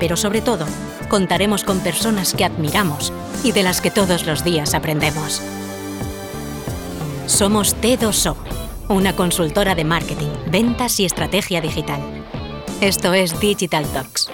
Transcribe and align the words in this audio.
pero 0.00 0.16
sobre 0.16 0.40
todo, 0.40 0.66
contaremos 1.08 1.62
con 1.62 1.78
personas 1.80 2.34
que 2.34 2.44
admiramos 2.44 3.12
y 3.44 3.52
de 3.52 3.62
las 3.62 3.80
que 3.80 3.92
todos 3.92 4.26
los 4.26 4.42
días 4.42 4.74
aprendemos. 4.74 5.40
Somos 7.26 7.76
T2O, 7.76 8.34
una 8.88 9.14
consultora 9.14 9.76
de 9.76 9.84
marketing, 9.84 10.30
ventas 10.50 10.98
y 10.98 11.04
estrategia 11.04 11.60
digital. 11.60 12.00
Esto 12.80 13.14
es 13.14 13.38
Digital 13.38 13.84
Talks. 13.86 14.28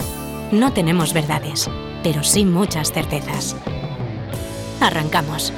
No 0.52 0.72
tenemos 0.72 1.12
verdades, 1.12 1.68
pero 2.02 2.22
sí 2.22 2.44
muchas 2.44 2.92
certezas. 2.92 3.56
Arrancamos. 4.80 5.52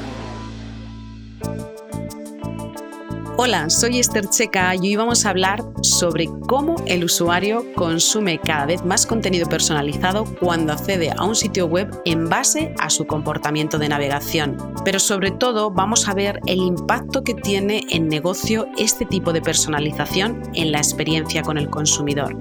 Hola, 3.41 3.71
soy 3.71 4.01
Esther 4.01 4.29
Checa 4.29 4.75
y 4.75 4.81
hoy 4.81 4.97
vamos 4.97 5.25
a 5.25 5.31
hablar 5.31 5.63
sobre 5.83 6.29
cómo 6.49 6.75
el 6.87 7.05
usuario 7.05 7.65
consume 7.77 8.41
cada 8.41 8.67
vez 8.67 8.85
más 8.85 9.07
contenido 9.07 9.49
personalizado 9.49 10.25
cuando 10.41 10.73
accede 10.73 11.13
a 11.17 11.23
un 11.23 11.37
sitio 11.37 11.67
web 11.67 11.89
en 12.05 12.29
base 12.29 12.75
a 12.81 12.91
su 12.91 13.07
comportamiento 13.07 13.79
de 13.79 13.91
navegación. 13.91 14.57
Pero 14.85 14.99
sobre 14.99 15.31
todo 15.31 15.71
vamos 15.71 16.09
a 16.09 16.15
ver 16.15 16.41
el 16.47 16.59
impacto 16.59 17.23
que 17.23 17.35
tiene 17.35 17.85
en 17.91 18.09
negocio 18.09 18.67
este 18.77 19.05
tipo 19.05 19.33
de 19.33 19.41
personalización 19.41 20.43
en 20.55 20.73
la 20.73 20.79
experiencia 20.79 21.43
con 21.43 21.59
el 21.59 21.71
consumidor. 21.71 22.37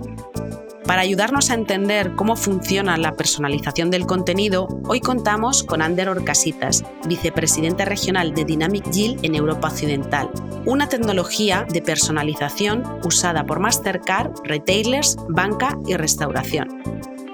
Para 0.88 1.02
ayudarnos 1.02 1.52
a 1.52 1.54
entender 1.54 2.14
cómo 2.16 2.38
funciona 2.38 2.96
la 2.96 3.14
personalización 3.18 3.92
del 3.92 4.06
contenido, 4.06 4.70
hoy 4.88 5.02
contamos 5.02 5.64
con 5.64 5.82
Ander 5.82 6.08
Orcasitas, 6.08 6.86
vicepresidente 7.06 7.84
regional 7.84 8.34
de 8.34 8.46
Dynamic 8.46 8.90
Yield 8.92 9.26
en 9.26 9.36
Europa 9.36 9.68
Occidental, 9.68 10.30
una 10.66 10.88
tecnología 10.88 11.68
de 11.70 11.82
personalización 11.82 12.84
usada 13.04 13.46
por 13.46 13.60
Mastercard, 13.60 14.32
retailers, 14.46 15.18
banca 15.28 15.78
y 15.86 15.96
restauración. 15.96 16.70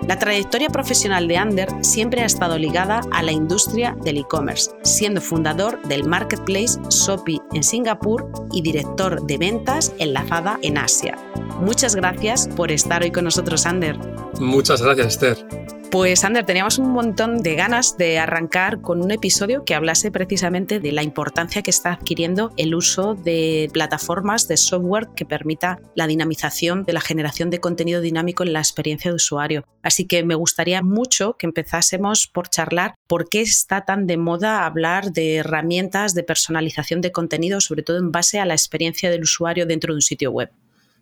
La 0.08 0.20
trayectoria 0.20 0.70
profesional 0.70 1.28
de 1.28 1.38
Ander 1.38 1.70
siempre 1.82 2.22
ha 2.22 2.26
estado 2.26 2.58
ligada 2.58 3.02
a 3.12 3.24
la 3.24 3.32
industria 3.32 3.96
del 4.04 4.18
e-commerce, 4.18 4.72
siendo 4.84 5.22
fundador 5.22 5.82
del 5.84 6.04
marketplace 6.04 6.78
Shopee 6.90 7.40
en 7.54 7.64
Singapur 7.64 8.30
y 8.52 8.62
director 8.62 9.26
de 9.26 9.38
ventas 9.38 9.94
enlazada 10.00 10.60
en 10.62 10.78
Asia. 10.78 11.18
Muchas 11.62 11.96
gracias 11.96 12.50
por 12.50 12.72
estar 12.72 13.02
hoy 13.02 13.12
con 13.12 13.24
nosotros, 13.24 13.66
Ander. 13.66 13.98
Muchas 14.40 14.82
gracias, 14.82 15.14
Esther. 15.14 15.83
Pues, 15.92 16.24
Ander, 16.24 16.44
teníamos 16.44 16.80
un 16.80 16.92
montón 16.92 17.44
de 17.44 17.56
ganas 17.56 17.98
de 17.98 18.18
arrancar 18.18 18.82
con 18.82 19.02
un 19.02 19.12
episodio 19.12 19.64
que 19.64 19.76
hablase 19.76 20.12
precisamente 20.12 20.80
de 20.80 20.92
la 20.92 21.04
importancia 21.04 21.62
que 21.62 21.70
está 21.70 21.94
adquiriendo 21.94 22.52
el 22.58 22.74
uso 22.74 23.14
de 23.14 23.70
plataformas 23.72 24.48
de 24.48 24.58
software 24.58 25.10
que 25.16 25.26
permita 25.26 25.80
la 25.94 26.08
dinamización 26.08 26.84
de 26.84 26.94
la 26.94 27.02
generación 27.02 27.52
de 27.52 27.60
contenido 27.60 28.02
dinámico 28.02 28.44
en 28.44 28.54
la 28.54 28.60
experiencia 28.60 29.12
de 29.12 29.16
usuario. 29.16 29.66
Así 29.84 30.08
que 30.08 30.24
me 30.24 30.36
gustaría 30.36 30.82
mucho 30.82 31.36
que 31.38 31.46
empezásemos 31.46 32.28
por 32.28 32.50
charlar 32.50 32.96
por 33.08 33.30
qué 33.30 33.42
está 33.42 33.86
tan 33.86 34.08
de 34.08 34.18
moda 34.18 34.66
hablar 34.66 35.12
de 35.12 35.36
herramientas 35.36 36.16
de 36.16 36.24
personalización 36.24 37.02
de 37.02 37.12
contenido, 37.12 37.62
sobre 37.62 37.84
todo 37.84 37.98
en 37.98 38.12
base 38.12 38.40
a 38.40 38.46
la 38.46 38.56
experiencia 38.56 39.12
del 39.12 39.22
usuario 39.22 39.68
dentro 39.68 39.94
de 39.94 39.98
un 39.98 40.02
sitio 40.02 40.32
web. 40.32 40.50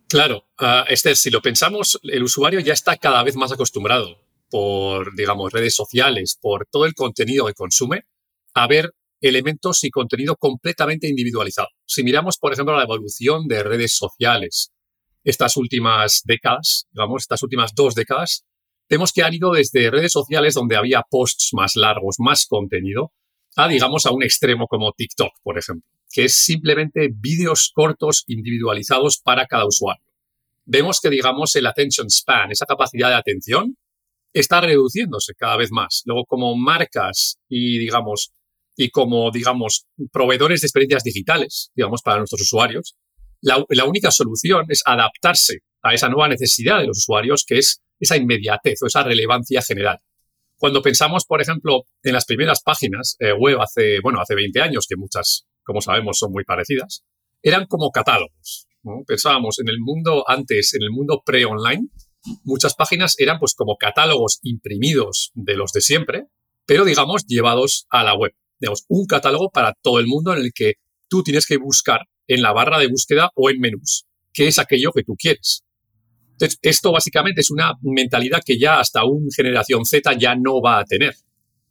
Claro, 0.09 0.45
uh, 0.59 0.83
Esther, 0.89 1.15
si 1.15 1.29
lo 1.29 1.41
pensamos, 1.41 1.97
el 2.03 2.23
usuario 2.23 2.59
ya 2.59 2.73
está 2.73 2.97
cada 2.97 3.23
vez 3.23 3.37
más 3.37 3.53
acostumbrado 3.53 4.17
por, 4.51 5.15
digamos, 5.15 5.51
redes 5.51 5.73
sociales, 5.73 6.37
por 6.39 6.67
todo 6.69 6.85
el 6.85 6.93
contenido 6.93 7.47
que 7.47 7.53
consume, 7.53 8.03
a 8.53 8.67
ver 8.67 8.93
elementos 9.21 9.83
y 9.83 9.89
contenido 9.89 10.35
completamente 10.35 11.07
individualizado. 11.07 11.69
Si 11.85 12.03
miramos, 12.03 12.37
por 12.37 12.53
ejemplo, 12.53 12.75
la 12.75 12.83
evolución 12.83 13.47
de 13.47 13.63
redes 13.63 13.93
sociales 13.95 14.71
estas 15.23 15.55
últimas 15.57 16.21
décadas, 16.25 16.87
digamos, 16.91 17.23
estas 17.23 17.43
últimas 17.43 17.73
dos 17.75 17.93
décadas, 17.95 18.43
vemos 18.89 19.11
que 19.13 19.23
han 19.23 19.33
ido 19.33 19.51
desde 19.51 19.91
redes 19.91 20.11
sociales 20.11 20.55
donde 20.55 20.75
había 20.75 21.03
posts 21.09 21.51
más 21.53 21.75
largos, 21.75 22.15
más 22.19 22.45
contenido, 22.47 23.11
a, 23.55 23.67
digamos, 23.67 24.05
a 24.05 24.11
un 24.11 24.23
extremo 24.23 24.67
como 24.67 24.93
TikTok, 24.93 25.31
por 25.43 25.57
ejemplo, 25.57 25.87
que 26.11 26.25
es 26.25 26.43
simplemente 26.43 27.09
vídeos 27.13 27.71
cortos 27.73 28.23
individualizados 28.27 29.19
para 29.19 29.45
cada 29.45 29.65
usuario. 29.65 30.03
Vemos 30.65 30.99
que, 31.01 31.09
digamos, 31.09 31.55
el 31.55 31.67
attention 31.67 32.09
span, 32.09 32.51
esa 32.51 32.65
capacidad 32.65 33.09
de 33.09 33.15
atención, 33.15 33.77
está 34.33 34.61
reduciéndose 34.61 35.33
cada 35.35 35.57
vez 35.57 35.71
más. 35.71 36.03
Luego, 36.05 36.25
como 36.25 36.55
marcas 36.55 37.37
y, 37.49 37.77
digamos, 37.79 38.31
y 38.75 38.89
como, 38.89 39.31
digamos, 39.31 39.85
proveedores 40.11 40.61
de 40.61 40.67
experiencias 40.67 41.03
digitales, 41.03 41.71
digamos, 41.75 42.01
para 42.01 42.17
nuestros 42.17 42.41
usuarios, 42.41 42.95
la, 43.41 43.85
única 43.85 44.11
solución 44.11 44.65
es 44.69 44.83
adaptarse 44.85 45.59
a 45.81 45.93
esa 45.93 46.09
nueva 46.09 46.27
necesidad 46.27 46.79
de 46.79 46.87
los 46.87 46.99
usuarios, 46.99 47.43
que 47.45 47.57
es 47.57 47.81
esa 47.99 48.15
inmediatez 48.15 48.81
o 48.83 48.87
esa 48.87 49.03
relevancia 49.03 49.61
general. 49.61 49.99
Cuando 50.57 50.81
pensamos, 50.81 51.25
por 51.25 51.41
ejemplo, 51.41 51.85
en 52.03 52.13
las 52.13 52.25
primeras 52.25 52.61
páginas 52.61 53.15
eh, 53.19 53.33
web 53.33 53.59
hace, 53.59 53.99
bueno, 54.01 54.21
hace 54.21 54.35
20 54.35 54.61
años, 54.61 54.85
que 54.87 54.95
muchas, 54.95 55.47
como 55.63 55.81
sabemos, 55.81 56.19
son 56.19 56.31
muy 56.31 56.43
parecidas, 56.43 57.03
eran 57.41 57.65
como 57.65 57.89
catálogos. 57.89 58.67
Pensábamos 59.07 59.59
en 59.59 59.69
el 59.69 59.79
mundo 59.79 60.23
antes, 60.27 60.75
en 60.75 60.83
el 60.83 60.91
mundo 60.91 61.23
pre-online, 61.25 61.87
muchas 62.43 62.75
páginas 62.75 63.15
eran 63.17 63.39
pues 63.39 63.55
como 63.55 63.77
catálogos 63.77 64.39
imprimidos 64.43 65.31
de 65.33 65.55
los 65.55 65.71
de 65.71 65.81
siempre, 65.81 66.25
pero 66.65 66.85
digamos 66.85 67.25
llevados 67.25 67.85
a 67.89 68.03
la 68.03 68.15
web. 68.15 68.33
Digamos, 68.59 68.85
un 68.87 69.07
catálogo 69.07 69.49
para 69.49 69.73
todo 69.81 69.99
el 69.99 70.07
mundo 70.07 70.33
en 70.33 70.39
el 70.39 70.51
que 70.53 70.75
tú 71.07 71.23
tienes 71.23 71.45
que 71.47 71.57
buscar 71.57 72.01
en 72.27 72.41
la 72.41 72.53
barra 72.53 72.79
de 72.79 72.87
búsqueda 72.87 73.31
o 73.35 73.49
en 73.49 73.59
menús 73.59 74.05
qué 74.33 74.47
es 74.47 74.59
aquello 74.59 74.91
que 74.91 75.03
tú 75.03 75.15
quieres. 75.17 75.63
Entonces, 76.33 76.59
esto 76.61 76.91
básicamente 76.91 77.41
es 77.41 77.51
una 77.51 77.73
mentalidad 77.81 78.41
que 78.43 78.57
ya 78.57 78.79
hasta 78.79 79.05
un 79.05 79.29
generación 79.35 79.85
Z 79.85 80.13
ya 80.17 80.35
no 80.35 80.61
va 80.61 80.79
a 80.79 80.85
tener. 80.85 81.15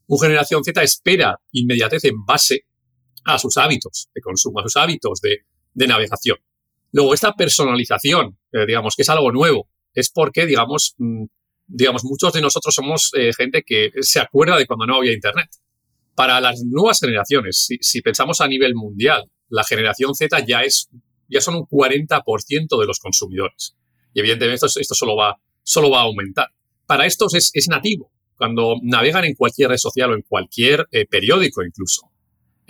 Un 0.07 0.21
generación 0.21 0.63
Z 0.63 0.83
espera 0.83 1.41
inmediatez 1.53 2.05
en 2.05 2.25
base 2.25 2.67
a 3.25 3.39
sus 3.39 3.57
hábitos 3.57 4.09
de 4.15 4.21
consumo, 4.21 4.61
a 4.61 4.63
sus 4.63 4.77
hábitos 4.77 5.21
de, 5.21 5.39
navegación. 5.87 6.39
Luego, 6.93 7.15
esta 7.15 7.35
personalización, 7.35 8.39
eh, 8.53 8.67
digamos, 8.67 8.95
que 8.97 9.03
es 9.03 9.09
algo 9.09 9.33
nuevo, 9.33 9.69
es 9.95 10.11
porque, 10.11 10.47
digamos, 10.47 10.95
mm, 10.99 11.25
digamos, 11.67 12.05
muchos 12.05 12.33
de 12.33 12.41
nosotros 12.41 12.75
somos 12.75 13.11
eh, 13.17 13.33
gente 13.37 13.63
que 13.65 13.91
se 14.01 14.21
acuerda 14.21 14.57
de 14.57 14.67
cuando 14.67 14.87
no 14.87 14.97
había 14.97 15.13
Internet. 15.13 15.49
Para 16.15 16.41
las 16.41 16.63
nuevas 16.65 16.99
generaciones, 17.01 17.69
si, 17.81 18.03
pensamos 18.03 18.41
a 18.41 18.49
nivel 18.49 18.75
mundial, 18.75 19.31
la 19.49 19.65
generación 19.65 20.15
Z 20.15 20.45
ya 20.47 20.63
es, 20.63 20.91
ya 21.29 21.41
son 21.41 21.55
un 21.55 21.67
40% 21.67 22.81
de 22.81 22.87
los 22.87 22.99
consumidores. 22.99 23.77
Y 24.13 24.21
evidentemente 24.21 24.67
esto, 24.67 24.81
esto 24.81 24.95
solo, 24.95 25.17
va, 25.17 25.37
solo 25.63 25.91
va 25.91 26.01
a 26.01 26.05
aumentar. 26.05 26.49
Para 26.87 27.07
estos 27.07 27.35
es, 27.35 27.51
es 27.55 27.69
nativo. 27.69 28.13
Cuando 28.37 28.77
navegan 28.83 29.25
en 29.25 29.35
cualquier 29.35 29.71
red 29.71 29.77
social 29.77 30.11
o 30.11 30.15
en 30.15 30.23
cualquier 30.23 30.89
eh, 30.91 31.07
periódico 31.07 31.63
incluso, 31.63 32.10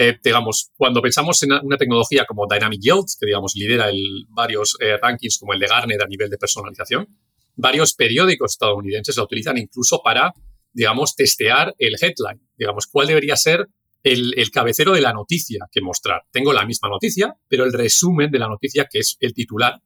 eh, 0.02 0.18
digamos, 0.24 0.70
cuando 0.78 1.02
pensamos 1.02 1.42
en 1.42 1.52
una 1.62 1.76
tecnología 1.76 2.24
como 2.24 2.46
Dynamic 2.50 2.80
Yield, 2.80 3.04
que 3.20 3.26
digamos 3.26 3.52
lidera 3.54 3.90
varios 4.30 4.74
eh, 4.80 4.96
rankings 4.96 5.36
como 5.38 5.52
el 5.52 5.60
de 5.60 5.66
Gartner 5.66 6.02
a 6.02 6.06
nivel 6.06 6.30
de 6.30 6.38
personalización, 6.38 7.06
varios 7.54 7.92
periódicos 7.92 8.52
estadounidenses 8.52 9.18
la 9.18 9.24
utilizan 9.24 9.58
incluso 9.58 10.00
para, 10.02 10.32
digamos, 10.72 11.14
testear 11.14 11.74
el 11.76 11.96
headline, 12.00 12.40
digamos, 12.56 12.86
cuál 12.86 13.08
debería 13.08 13.36
ser 13.36 13.68
el, 14.02 14.32
el, 14.38 14.50
cabecero 14.50 14.94
de 14.94 15.02
la 15.02 15.12
noticia 15.12 15.66
que 15.70 15.82
mostrar. 15.82 16.22
Tengo 16.30 16.54
la 16.54 16.64
misma 16.64 16.88
noticia, 16.88 17.36
pero 17.46 17.64
el 17.64 17.72
resumen 17.74 18.30
de 18.30 18.38
la 18.38 18.48
noticia, 18.48 18.86
que 18.90 19.00
es 19.00 19.18
el 19.20 19.34
titular, 19.34 19.82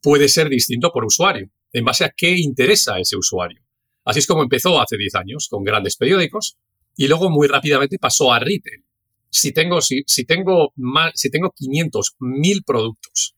puede 0.00 0.30
ser 0.30 0.48
distinto 0.48 0.90
por 0.90 1.04
usuario, 1.04 1.50
en 1.74 1.84
base 1.84 2.06
a 2.06 2.14
qué 2.16 2.30
interesa 2.38 2.94
a 2.94 3.00
ese 3.00 3.18
usuario. 3.18 3.60
Así 4.06 4.20
es 4.20 4.26
como 4.26 4.42
empezó 4.42 4.80
hace 4.80 4.96
10 4.96 5.14
años 5.16 5.48
con 5.50 5.62
grandes 5.62 5.98
periódicos 5.98 6.56
y 6.96 7.06
luego 7.06 7.28
muy 7.28 7.48
rápidamente 7.48 7.98
pasó 7.98 8.32
a 8.32 8.38
retail 8.38 8.87
si 9.30 9.52
tengo, 9.52 9.80
si, 9.80 10.04
tengo, 10.26 10.72
si 11.14 11.30
tengo 11.30 11.52
500, 11.54 12.16
1000 12.18 12.62
productos, 12.64 13.36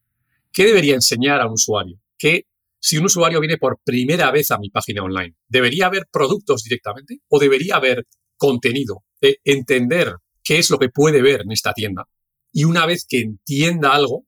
¿qué 0.52 0.64
debería 0.64 0.94
enseñar 0.94 1.40
a 1.40 1.46
un 1.46 1.52
usuario? 1.52 2.00
Que 2.19 2.46
si 2.78 2.96
un 2.96 3.04
usuario 3.04 3.40
viene 3.40 3.58
por 3.58 3.81
primera 3.84 4.31
vez 4.31 4.50
a 4.50 4.58
mi 4.58 4.70
página 4.70 5.02
online, 5.02 5.37
¿debería 5.48 5.87
haber 5.87 6.06
productos 6.10 6.62
directamente 6.62 7.19
o 7.28 7.38
debería 7.38 7.76
haber 7.76 8.06
contenido? 8.37 9.04
De 9.20 9.38
entender 9.44 10.14
qué 10.42 10.58
es 10.58 10.70
lo 10.70 10.78
que 10.78 10.88
puede 10.88 11.20
ver 11.20 11.42
en 11.42 11.52
esta 11.52 11.75
tienda. 11.75 12.08
Y 12.52 12.64
una 12.64 12.87
vez 12.87 13.06
que 13.08 13.20
entienda 13.20 13.92
algo, 13.92 14.25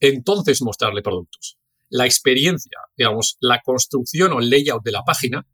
entonces 0.00 0.62
mostrarle 0.62 1.02
productos. 1.02 1.58
La 1.90 2.06
experiencia, 2.06 2.78
digamos, 2.96 3.36
la 3.40 3.60
construcción 3.62 4.32
o 4.32 4.40
layout 4.40 4.82
de 4.82 4.92
la 4.92 5.02
página 5.02 5.46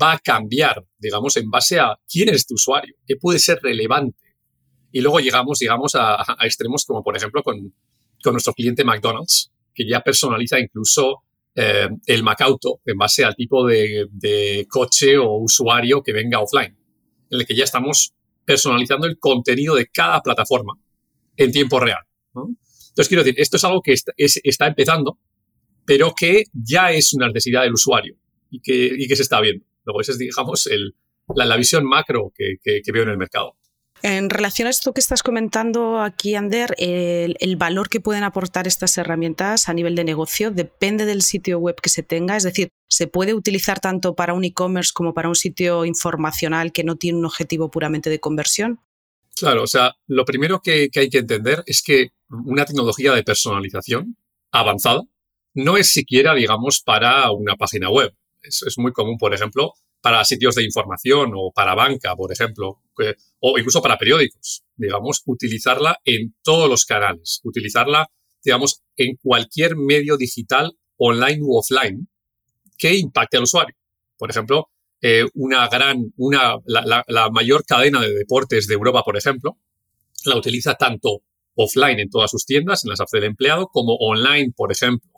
va 0.00 0.12
a 0.12 0.18
cambiar, 0.18 0.84
digamos, 0.98 1.36
en 1.36 1.50
base 1.50 1.80
a 1.80 1.96
quién 2.08 2.28
es 2.28 2.36
este 2.36 2.54
usuario, 2.54 2.94
qué 3.06 3.16
puede 3.16 3.38
ser 3.38 3.58
relevante. 3.60 4.27
Y 4.92 5.00
luego 5.00 5.20
llegamos, 5.20 5.58
digamos, 5.58 5.94
a, 5.94 6.24
extremos 6.42 6.84
como, 6.84 7.02
por 7.02 7.16
ejemplo, 7.16 7.42
con, 7.42 7.74
con, 8.22 8.32
nuestro 8.32 8.54
cliente 8.54 8.84
McDonald's, 8.84 9.52
que 9.74 9.86
ya 9.86 10.00
personaliza 10.00 10.58
incluso 10.58 11.22
eh, 11.54 11.88
el 12.06 12.22
Macauto 12.22 12.80
en 12.84 12.96
base 12.96 13.24
al 13.24 13.34
tipo 13.34 13.66
de, 13.66 14.66
coche 14.68 15.18
o 15.18 15.38
usuario 15.38 16.02
que 16.02 16.12
venga 16.12 16.40
offline, 16.40 16.76
en 17.30 17.40
el 17.40 17.46
que 17.46 17.54
ya 17.54 17.64
estamos 17.64 18.14
personalizando 18.44 19.06
el 19.06 19.18
contenido 19.18 19.74
de 19.74 19.86
cada 19.88 20.20
plataforma 20.22 20.74
en 21.36 21.52
tiempo 21.52 21.80
real. 21.80 22.00
Entonces, 22.34 23.08
quiero 23.08 23.22
decir, 23.22 23.40
esto 23.40 23.56
es 23.56 23.64
algo 23.64 23.82
que 23.82 23.92
está, 23.92 24.12
está, 24.16 24.66
empezando, 24.66 25.18
pero 25.84 26.14
que 26.14 26.44
ya 26.52 26.92
es 26.92 27.12
una 27.12 27.26
necesidad 27.28 27.62
del 27.62 27.74
usuario 27.74 28.16
y 28.50 28.60
que, 28.60 28.90
y 28.96 29.06
que 29.06 29.16
se 29.16 29.22
está 29.22 29.40
viendo. 29.40 29.64
Luego, 29.84 30.00
esa 30.00 30.12
es, 30.12 30.18
digamos, 30.18 30.66
el, 30.66 30.94
la, 31.34 31.44
la, 31.44 31.56
visión 31.56 31.84
macro 31.84 32.32
que, 32.34 32.56
que, 32.62 32.80
que 32.82 32.92
veo 32.92 33.02
en 33.02 33.10
el 33.10 33.18
mercado. 33.18 33.56
En 34.02 34.30
relación 34.30 34.68
a 34.68 34.70
esto 34.70 34.92
que 34.92 35.00
estás 35.00 35.22
comentando 35.22 36.00
aquí, 36.00 36.36
Ander, 36.36 36.74
el, 36.78 37.56
valor 37.56 37.88
que 37.88 38.00
pueden 38.00 38.22
aportar 38.22 38.68
estas 38.68 38.96
herramientas 38.96 39.68
a 39.68 39.74
nivel 39.74 39.96
de 39.96 40.04
negocio 40.04 40.50
depende 40.50 41.04
del 41.04 41.22
sitio 41.22 41.58
web 41.58 41.80
que 41.80 41.88
se 41.88 42.04
tenga. 42.04 42.36
Es 42.36 42.44
decir, 42.44 42.68
se 42.88 43.08
puede 43.08 43.34
utilizar 43.34 43.80
tanto 43.80 44.14
para 44.14 44.34
un 44.34 44.44
e-commerce 44.44 44.92
como 44.94 45.14
para 45.14 45.28
un 45.28 45.34
sitio 45.34 45.84
informacional 45.84 46.72
que 46.72 46.84
no 46.84 46.96
tiene 46.96 47.18
un 47.18 47.24
objetivo 47.24 47.70
puramente 47.70 48.08
de 48.08 48.20
conversión. 48.20 48.80
Claro, 49.36 49.64
o 49.64 49.66
sea, 49.66 49.96
lo 50.06 50.24
primero 50.24 50.60
que, 50.60 50.90
hay 50.94 51.10
que 51.10 51.18
entender 51.18 51.64
es 51.66 51.82
que 51.82 52.10
una 52.30 52.64
tecnología 52.64 53.12
de 53.12 53.24
personalización 53.24 54.16
avanzada 54.52 55.02
no 55.54 55.76
es 55.76 55.92
siquiera, 55.92 56.34
digamos, 56.34 56.82
para 56.82 57.30
una 57.32 57.56
página 57.56 57.90
web. 57.90 58.14
Es 58.42 58.78
muy 58.78 58.92
común, 58.92 59.18
por 59.18 59.34
ejemplo, 59.34 59.74
para 60.00 60.24
sitios 60.24 60.54
de 60.54 60.64
información 60.64 61.32
o 61.34 61.52
para 61.52 61.74
banca, 61.74 62.14
por 62.14 62.32
ejemplo, 62.32 62.80
o 63.40 63.58
incluso 63.58 63.82
para 63.82 63.98
periódicos, 63.98 64.64
digamos, 64.76 65.22
utilizarla 65.26 65.98
en 66.04 66.34
todos 66.42 66.68
los 66.68 66.84
canales, 66.84 67.40
utilizarla, 67.44 68.08
digamos, 68.42 68.82
en 68.96 69.16
cualquier 69.16 69.76
medio 69.76 70.16
digital, 70.16 70.72
online 70.96 71.42
u 71.42 71.56
offline, 71.56 72.08
que 72.76 72.94
impacte 72.96 73.36
al 73.36 73.44
usuario. 73.44 73.74
Por 74.16 74.30
ejemplo, 74.30 74.70
eh, 75.00 75.24
una 75.34 75.68
gran, 75.68 76.12
una, 76.16 76.56
la, 76.66 77.04
la, 77.06 77.30
mayor 77.30 77.64
cadena 77.64 78.00
de 78.00 78.12
deportes 78.14 78.66
de 78.66 78.74
Europa, 78.74 79.02
por 79.04 79.16
ejemplo, 79.16 79.58
la 80.24 80.36
utiliza 80.36 80.74
tanto 80.74 81.22
offline 81.54 82.00
en 82.00 82.10
todas 82.10 82.30
sus 82.30 82.44
tiendas, 82.44 82.84
en 82.84 82.90
las 82.90 83.00
apps 83.00 83.12
del 83.12 83.24
empleado, 83.24 83.68
como 83.68 83.94
online, 83.94 84.52
por 84.56 84.72
ejemplo, 84.72 85.10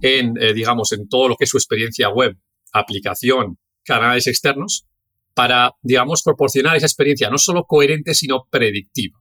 en, 0.00 0.36
eh, 0.40 0.52
digamos, 0.52 0.92
en 0.92 1.08
todo 1.08 1.28
lo 1.28 1.36
que 1.36 1.44
es 1.44 1.50
su 1.50 1.58
experiencia 1.58 2.08
web, 2.08 2.36
aplicación, 2.72 3.58
canales 3.84 4.26
externos, 4.26 4.86
para, 5.34 5.72
digamos, 5.82 6.22
proporcionar 6.22 6.76
esa 6.76 6.86
experiencia 6.86 7.30
no 7.30 7.38
solo 7.38 7.64
coherente, 7.64 8.14
sino 8.14 8.46
predictiva, 8.50 9.20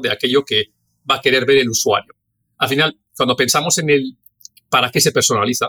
de 0.00 0.10
aquello 0.10 0.44
que 0.44 0.66
va 1.10 1.16
a 1.16 1.20
querer 1.20 1.46
ver 1.46 1.58
el 1.58 1.68
usuario. 1.68 2.14
Al 2.58 2.68
final, 2.68 2.98
cuando 3.16 3.36
pensamos 3.36 3.78
en 3.78 3.90
el 3.90 4.16
para 4.68 4.90
qué 4.90 5.00
se 5.00 5.12
personaliza, 5.12 5.68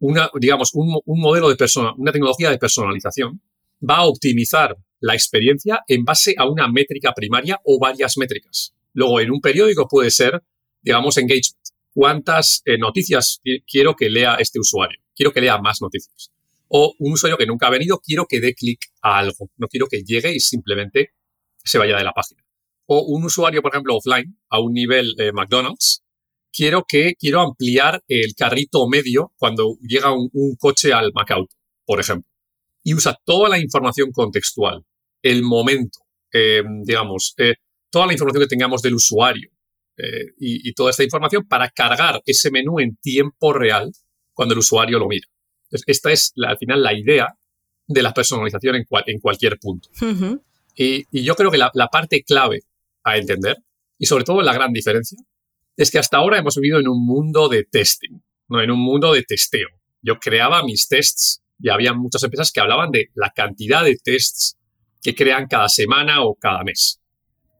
una, 0.00 0.30
digamos, 0.40 0.70
un, 0.74 0.98
un 1.04 1.20
modelo 1.20 1.48
de 1.48 1.56
persona, 1.56 1.92
una 1.96 2.12
tecnología 2.12 2.50
de 2.50 2.58
personalización 2.58 3.40
va 3.88 3.98
a 3.98 4.06
optimizar 4.06 4.76
la 5.00 5.14
experiencia 5.14 5.80
en 5.86 6.04
base 6.04 6.34
a 6.36 6.48
una 6.48 6.68
métrica 6.68 7.12
primaria 7.12 7.60
o 7.64 7.78
varias 7.78 8.16
métricas. 8.16 8.74
Luego, 8.92 9.20
en 9.20 9.30
un 9.30 9.40
periódico 9.40 9.86
puede 9.88 10.10
ser, 10.10 10.42
digamos, 10.82 11.16
engagement. 11.16 11.56
¿Cuántas 11.92 12.62
eh, 12.64 12.78
noticias 12.78 13.40
quiero 13.66 13.94
que 13.94 14.08
lea 14.08 14.36
este 14.36 14.60
usuario? 14.60 15.00
Quiero 15.14 15.32
que 15.32 15.40
lea 15.40 15.58
más 15.58 15.80
noticias. 15.80 16.30
O 16.68 16.94
un 16.98 17.12
usuario 17.12 17.38
que 17.38 17.46
nunca 17.46 17.66
ha 17.66 17.70
venido, 17.70 17.98
quiero 17.98 18.26
que 18.26 18.40
dé 18.40 18.54
clic 18.54 18.78
a 19.02 19.18
algo. 19.18 19.50
No 19.56 19.68
quiero 19.68 19.86
que 19.86 20.02
llegue 20.02 20.34
y 20.34 20.40
simplemente 20.40 21.12
se 21.64 21.78
vaya 21.78 21.96
de 21.96 22.04
la 22.04 22.12
página. 22.12 22.42
O 22.86 23.02
un 23.02 23.24
usuario, 23.24 23.62
por 23.62 23.72
ejemplo, 23.72 23.96
offline, 23.96 24.38
a 24.48 24.60
un 24.60 24.72
nivel 24.72 25.14
eh, 25.18 25.32
McDonald's, 25.32 26.02
quiero 26.52 26.84
que 26.88 27.14
quiero 27.18 27.40
ampliar 27.40 28.02
el 28.08 28.34
carrito 28.34 28.88
medio 28.88 29.32
cuando 29.36 29.76
llega 29.82 30.12
un, 30.12 30.30
coche 30.58 30.92
al 30.92 31.12
Macauto, 31.12 31.54
por 31.84 32.00
ejemplo. 32.00 32.30
Y 32.82 32.94
usa 32.94 33.18
toda 33.24 33.48
la 33.48 33.58
información 33.58 34.10
contextual, 34.12 34.84
el 35.22 35.42
momento, 35.42 35.98
eh, 36.32 36.62
digamos, 36.82 37.34
eh, 37.36 37.56
toda 37.90 38.06
la 38.06 38.12
información 38.12 38.44
que 38.44 38.48
tengamos 38.48 38.80
del 38.82 38.94
usuario 38.94 39.50
y, 40.38 40.68
y, 40.68 40.74
toda 40.74 40.90
esta 40.90 41.02
información 41.02 41.48
para 41.48 41.68
cargar 41.70 42.22
ese 42.24 42.52
menú 42.52 42.78
en 42.78 42.96
tiempo 42.98 43.52
real 43.52 43.90
cuando 44.32 44.54
el 44.54 44.60
usuario 44.60 44.96
lo 44.96 45.08
mira. 45.08 45.26
Entonces, 45.70 45.84
esta 45.86 46.12
es 46.12 46.32
la, 46.34 46.50
al 46.50 46.58
final 46.58 46.82
la 46.82 46.94
idea 46.94 47.34
de 47.86 48.02
la 48.02 48.12
personalización 48.12 48.76
en, 48.76 48.84
cual, 48.84 49.04
en 49.06 49.20
cualquier 49.20 49.58
punto. 49.58 49.88
Uh 50.00 50.04
-huh. 50.04 50.42
y, 50.74 51.04
y, 51.10 51.22
yo 51.24 51.34
creo 51.34 51.50
que 51.50 51.58
la, 51.58 51.70
la 51.74 51.88
parte 51.88 52.22
clave 52.22 52.62
a 53.04 53.16
entender, 53.16 53.56
y 53.98 54.06
sobre 54.06 54.24
todo 54.24 54.42
la 54.42 54.52
gran 54.52 54.72
diferencia, 54.72 55.18
es 55.76 55.90
que 55.90 55.98
hasta 55.98 56.16
ahora 56.16 56.38
hemos 56.38 56.56
vivido 56.56 56.80
en 56.80 56.88
un 56.88 57.04
mundo 57.04 57.48
de 57.48 57.64
testing, 57.64 58.20
¿no? 58.48 58.60
en 58.60 58.70
un 58.70 58.80
mundo 58.80 59.12
de 59.12 59.22
testeo. 59.22 59.68
Yo 60.02 60.18
creaba 60.18 60.62
mis 60.62 60.88
tests 60.88 61.42
y 61.60 61.68
había 61.70 61.92
muchas 61.92 62.22
empresas 62.22 62.52
que 62.52 62.60
hablaban 62.60 62.90
de 62.90 63.10
la 63.14 63.30
cantidad 63.30 63.84
de 63.84 63.96
tests 63.96 64.58
que 65.02 65.14
crean 65.14 65.46
cada 65.46 65.68
semana 65.68 66.22
o 66.24 66.34
cada 66.34 66.64
mes. 66.64 67.00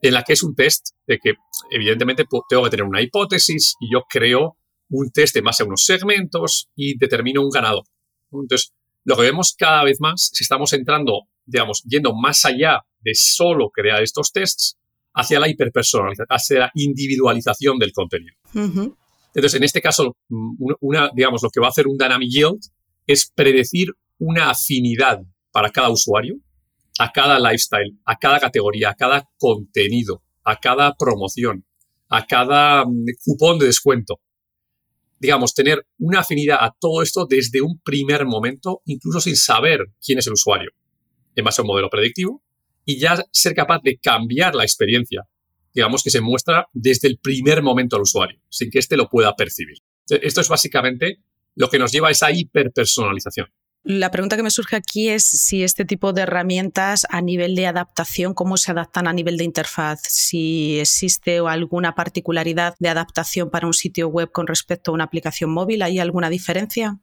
En 0.03 0.15
la 0.15 0.23
que 0.23 0.33
es 0.33 0.43
un 0.43 0.55
test 0.55 0.91
de 1.07 1.19
que, 1.19 1.35
evidentemente, 1.71 2.25
tengo 2.49 2.65
que 2.65 2.71
tener 2.71 2.85
una 2.85 3.03
hipótesis 3.03 3.75
y 3.81 3.93
yo 3.93 4.05
creo 4.09 4.57
un 4.91 5.11
test 5.11 5.37
en 5.37 5.45
base 5.45 5.63
a 5.63 5.67
unos 5.67 5.85
segmentos 5.85 6.69
y 6.75 6.97
determino 6.99 7.43
un 7.43 7.51
ganador. 7.51 7.85
Entonces, 8.33 8.73
lo 9.05 9.17
que 9.17 9.23
vemos 9.23 9.55
cada 9.57 9.85
vez 9.85 10.01
más 10.01 10.31
es 10.33 10.39
que 10.39 10.45
estamos 10.45 10.73
entrando, 10.73 11.29
digamos, 11.47 11.83
yendo 11.85 12.15
más 12.15 12.45
allá 12.45 12.83
de 13.01 13.13
solo 13.15 13.71
crear 13.71 14.03
estos 14.03 14.33
tests 14.33 14.77
hacia 15.15 15.41
la 15.41 15.49
hiperpersonalización, 15.49 16.27
hacia 16.31 16.59
la 16.61 16.71
individualización 16.75 17.79
del 17.79 17.93
contenido. 17.93 18.35
Uh 18.55 18.59
-huh. 18.59 18.97
Entonces, 19.35 19.55
en 19.55 19.65
este 19.65 19.81
caso, 19.81 20.17
una, 20.81 21.11
digamos, 21.15 21.43
lo 21.43 21.51
que 21.51 21.61
va 21.61 21.67
a 21.67 21.71
hacer 21.71 21.87
un 21.87 21.97
Dynamic 21.97 22.29
Yield 22.31 22.61
es 23.07 23.31
predecir 23.35 23.93
una 24.19 24.51
afinidad 24.51 25.21
para 25.53 25.71
cada 25.71 25.91
usuario, 25.91 26.37
a 26.99 27.13
cada 27.13 27.39
lifestyle, 27.39 27.97
a 28.05 28.17
cada 28.17 28.41
categoría, 28.41 28.91
a 28.91 28.95
cada 28.95 29.29
contenido, 29.39 30.23
a 30.45 30.57
cada 30.57 30.95
promoción, 30.95 31.65
a 32.09 32.27
cada 32.27 32.85
mm, 32.85 33.05
cupón 33.25 33.59
de 33.59 33.67
descuento. 33.67 34.21
Digamos, 35.19 35.55
tener 35.55 35.87
una 35.99 36.21
afinidad 36.21 36.59
a 36.61 36.75
todo 36.79 37.03
esto 37.03 37.27
desde 37.27 37.61
un 37.61 37.81
primer 37.81 38.25
momento, 38.25 38.83
incluso 38.85 39.21
sin 39.21 39.37
saber 39.37 39.81
quién 40.05 40.19
es 40.19 40.27
el 40.27 40.35
usuario, 40.35 40.71
en 41.35 41.45
base 41.45 41.61
a 41.61 41.65
un 41.65 41.69
modelo 41.69 41.91
predictivo, 41.91 42.43
y 42.85 42.99
ya 42.99 43.23
ser 43.33 43.55
capaz 43.55 43.81
de 43.83 43.99
cambiar 43.99 44.55
la 44.55 44.63
experiencia, 44.63 45.29
digamos, 45.75 46.03
que 46.03 46.11
se 46.11 46.21
muestra 46.21 46.69
desde 46.73 47.09
el 47.09 47.19
primer 47.19 47.63
momento 47.63 47.97
al 47.97 48.03
usuario, 48.03 48.41
sin 48.49 48.71
que 48.71 48.79
éste 48.79 48.97
lo 48.97 49.09
pueda 49.09 49.35
percibir. 49.37 49.79
Esto 50.09 50.41
es 50.41 50.49
básicamente 50.49 51.19
lo 51.55 51.69
que 51.69 51.79
nos 51.79 51.93
lleva 51.93 52.09
a 52.09 52.13
esa 52.13 52.31
hiperpersonalización. 52.31 53.49
La 53.85 54.11
pregunta 54.11 54.37
que 54.37 54.43
me 54.43 54.51
surge 54.51 54.77
aquí 54.77 55.09
es 55.09 55.25
si 55.25 55.63
este 55.63 55.85
tipo 55.85 56.13
de 56.13 56.23
herramientas 56.23 57.07
a 57.09 57.23
nivel 57.23 57.55
de 57.55 57.67
adaptación, 57.67 58.35
cómo 58.35 58.57
se 58.57 58.73
adaptan 58.73 59.07
a 59.07 59.13
nivel 59.13 59.37
de 59.37 59.45
interfaz, 59.45 60.01
si 60.03 60.79
existe 60.81 61.39
alguna 61.39 61.95
particularidad 61.95 62.75
de 62.81 62.89
adaptación 62.89 63.51
para 63.51 63.67
un 63.67 63.73
sitio 63.73 64.09
web 64.09 64.31
con 64.31 64.47
respecto 64.47 64.91
a 64.91 64.95
una 64.95 65.05
aplicación 65.05 65.51
móvil, 65.51 65.83
¿hay 65.83 65.99
alguna 66.01 66.29
diferencia? 66.29 66.99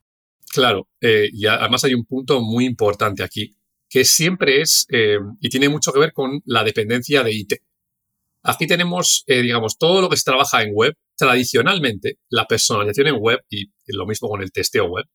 Claro, 0.51 0.87
eh, 1.01 1.29
y 1.33 1.47
además 1.47 1.83
hay 1.85 1.93
un 1.93 2.05
punto 2.05 2.41
muy 2.41 2.65
importante 2.65 3.23
aquí, 3.23 3.57
que 3.89 4.05
siempre 4.05 4.61
es, 4.61 4.85
eh, 4.91 5.17
y 5.39 5.49
tiene 5.49 5.69
mucho 5.69 5.91
que 5.91 5.99
ver 5.99 6.13
con 6.13 6.41
la 6.45 6.63
dependencia 6.63 7.23
de 7.23 7.33
IT. 7.33 7.53
Aquí 8.43 8.67
tenemos, 8.67 9.23
eh, 9.25 9.41
digamos, 9.41 9.77
todo 9.77 10.01
lo 10.01 10.09
que 10.09 10.17
se 10.17 10.23
trabaja 10.23 10.61
en 10.61 10.71
web. 10.71 10.93
Tradicionalmente, 11.17 12.19
la 12.29 12.45
personalización 12.45 13.07
en 13.07 13.15
web, 13.15 13.39
y 13.49 13.71
lo 13.87 14.05
mismo 14.05 14.29
con 14.29 14.43
el 14.43 14.51
testeo 14.51 14.85
web, 14.85 15.05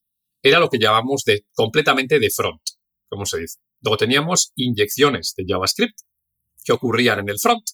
era 0.43 0.59
lo 0.59 0.69
que 0.69 0.79
llamamos 0.79 1.25
de 1.25 1.45
completamente 1.53 2.19
de 2.19 2.31
front, 2.31 2.61
como 3.09 3.27
se 3.27 3.41
dice. 3.41 3.59
Luego 3.83 3.97
teníamos 3.97 4.53
inyecciones 4.57 5.35
de 5.37 5.45
JavaScript 5.47 5.99
que 6.65 6.73
ocurrían 6.73 7.21
en 7.21 7.29
el 7.31 7.39
front. 7.39 7.65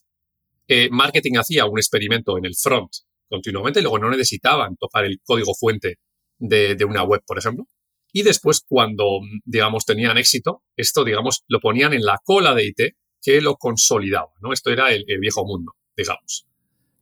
Eh, 0.67 0.89
marketing 0.91 1.37
hacía 1.37 1.65
un 1.65 1.77
experimento 1.77 2.37
en 2.37 2.45
el 2.45 2.55
front 2.55 2.91
continuamente, 3.27 3.79
y 3.79 3.83
luego 3.83 3.99
no 3.99 4.09
necesitaban 4.09 4.75
tocar 4.77 5.05
el 5.05 5.19
código 5.23 5.53
fuente 5.53 5.99
de, 6.37 6.77
una 6.85 7.03
web, 7.03 7.21
por 7.25 7.37
ejemplo. 7.37 7.65
Y 8.13 8.23
después, 8.23 8.63
cuando, 8.67 9.19
digamos, 9.43 9.85
tenían 9.85 10.17
éxito, 10.17 10.63
esto, 10.75 11.03
digamos, 11.03 11.43
lo 11.47 11.59
ponían 11.59 11.93
en 11.93 12.03
la 12.03 12.19
cola 12.23 12.55
de 12.55 12.65
IT 12.67 12.95
que 13.21 13.41
lo 13.41 13.55
consolidaba, 13.55 14.31
¿no? 14.41 14.53
Esto 14.53 14.71
era 14.71 14.93
el, 14.93 15.03
el 15.07 15.19
viejo 15.19 15.45
mundo, 15.45 15.73
digamos. 15.95 16.47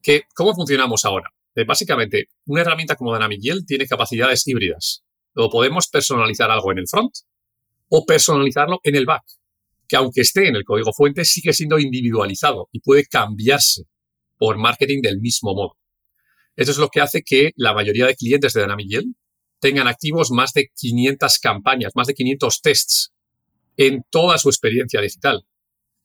Que, 0.01 0.23
¿Cómo 0.33 0.53
funcionamos 0.55 1.05
ahora? 1.05 1.29
Eh, 1.55 1.63
básicamente, 1.63 2.29
una 2.45 2.61
herramienta 2.61 2.95
como 2.95 3.13
Dynamic 3.13 3.39
Yield 3.41 3.65
tiene 3.65 3.87
capacidades 3.87 4.47
híbridas. 4.47 5.04
Lo 5.35 5.49
podemos 5.49 5.87
personalizar 5.87 6.49
algo 6.49 6.71
en 6.71 6.79
el 6.79 6.87
front 6.87 7.13
o 7.89 8.05
personalizarlo 8.05 8.79
en 8.83 8.95
el 8.95 9.05
back, 9.05 9.23
que 9.87 9.97
aunque 9.97 10.21
esté 10.21 10.47
en 10.47 10.55
el 10.55 10.63
código 10.63 10.93
fuente, 10.93 11.25
sigue 11.25 11.53
siendo 11.53 11.77
individualizado 11.77 12.69
y 12.71 12.79
puede 12.79 13.05
cambiarse 13.05 13.83
por 14.37 14.57
marketing 14.57 15.01
del 15.01 15.19
mismo 15.19 15.53
modo. 15.53 15.77
Esto 16.55 16.71
es 16.71 16.77
lo 16.77 16.89
que 16.89 17.01
hace 17.01 17.21
que 17.21 17.51
la 17.57 17.73
mayoría 17.73 18.07
de 18.07 18.15
clientes 18.15 18.53
de 18.53 18.61
Dynamic 18.61 18.87
Yield 18.87 19.15
tengan 19.59 19.87
activos 19.87 20.31
más 20.31 20.53
de 20.53 20.69
500 20.73 21.39
campañas, 21.39 21.91
más 21.95 22.07
de 22.07 22.13
500 22.13 22.61
tests 22.61 23.13
en 23.77 24.03
toda 24.09 24.37
su 24.37 24.49
experiencia 24.49 25.01
digital. 25.01 25.45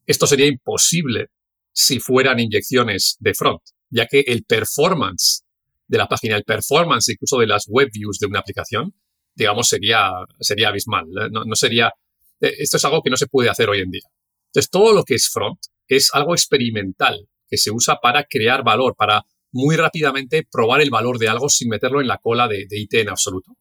Esto 0.06 0.26
sería 0.26 0.46
imposible 0.46 1.28
si 1.72 2.00
fueran 2.00 2.40
inyecciones 2.40 3.16
de 3.20 3.34
front, 3.34 3.60
ya 3.90 4.06
que 4.06 4.24
el 4.26 4.42
performance 4.44 5.44
de 5.86 5.98
la 5.98 6.08
página, 6.08 6.36
el 6.36 6.44
performance 6.44 7.10
incluso 7.10 7.38
de 7.38 7.46
las 7.46 7.66
web 7.68 7.90
views 7.92 8.18
de 8.18 8.26
una 8.26 8.40
aplicación, 8.40 8.94
digamos, 9.34 9.68
sería, 9.68 10.10
sería 10.40 10.68
abismal. 10.68 11.06
No, 11.30 11.44
no 11.44 11.54
sería, 11.54 11.92
eh, 12.40 12.54
esto 12.58 12.76
es 12.76 12.84
algo 12.84 13.02
que 13.02 13.10
no 13.10 13.16
se 13.16 13.26
puede 13.26 13.48
hacer 13.48 13.68
hoy 13.68 13.80
en 13.80 13.90
día. 13.90 14.08
Entonces, 14.46 14.70
todo 14.70 14.92
lo 14.92 15.04
que 15.04 15.14
es 15.14 15.28
front 15.28 15.58
es 15.86 16.10
algo 16.12 16.34
experimental 16.34 17.28
que 17.48 17.56
se 17.56 17.70
usa 17.70 17.96
para 18.00 18.24
crear 18.24 18.62
valor, 18.62 18.94
para 18.96 19.24
muy 19.52 19.76
rápidamente 19.76 20.46
probar 20.50 20.80
el 20.80 20.90
valor 20.90 21.18
de 21.18 21.28
algo 21.28 21.48
sin 21.48 21.68
meterlo 21.68 22.00
en 22.00 22.06
la 22.06 22.18
cola 22.18 22.46
de, 22.48 22.66
IT 22.70 22.94
en 22.94 23.08
absoluto. 23.08 23.56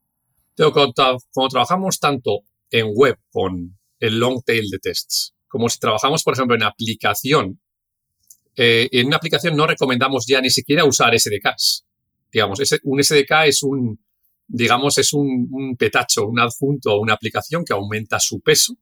Pero 0.55 0.71
cuando, 0.71 1.17
trabajamos 1.49 1.99
tanto 1.99 2.41
en 2.69 2.87
web 2.93 3.17
con 3.31 3.77
el 3.99 4.19
long 4.19 4.43
tail 4.43 4.69
de 4.69 4.79
tests, 4.79 5.33
como 5.47 5.69
si 5.69 5.79
trabajamos, 5.79 6.23
por 6.23 6.35
ejemplo, 6.35 6.55
en 6.55 6.63
aplicación, 6.63 7.59
eh, 8.55 8.89
en 8.91 9.07
una 9.07 9.17
aplicación 9.17 9.55
no 9.55 9.65
recomendamos 9.65 10.25
ya 10.27 10.41
ni 10.41 10.49
siquiera 10.49 10.85
usar 10.85 11.17
SDKs. 11.17 11.85
Digamos, 12.31 12.59
un 12.83 13.03
SDK 13.03 13.31
es 13.45 13.63
un, 13.63 13.99
digamos, 14.49 14.97
es 14.97 15.13
un, 15.13 15.75
petacho, 15.77 16.25
un 16.25 16.39
adjunto 16.39 16.89
a 16.89 16.99
una 16.99 17.13
aplicación 17.13 17.63
que 17.63 17.73
aumenta 17.73 18.19
su 18.19 18.41
peso 18.41 18.75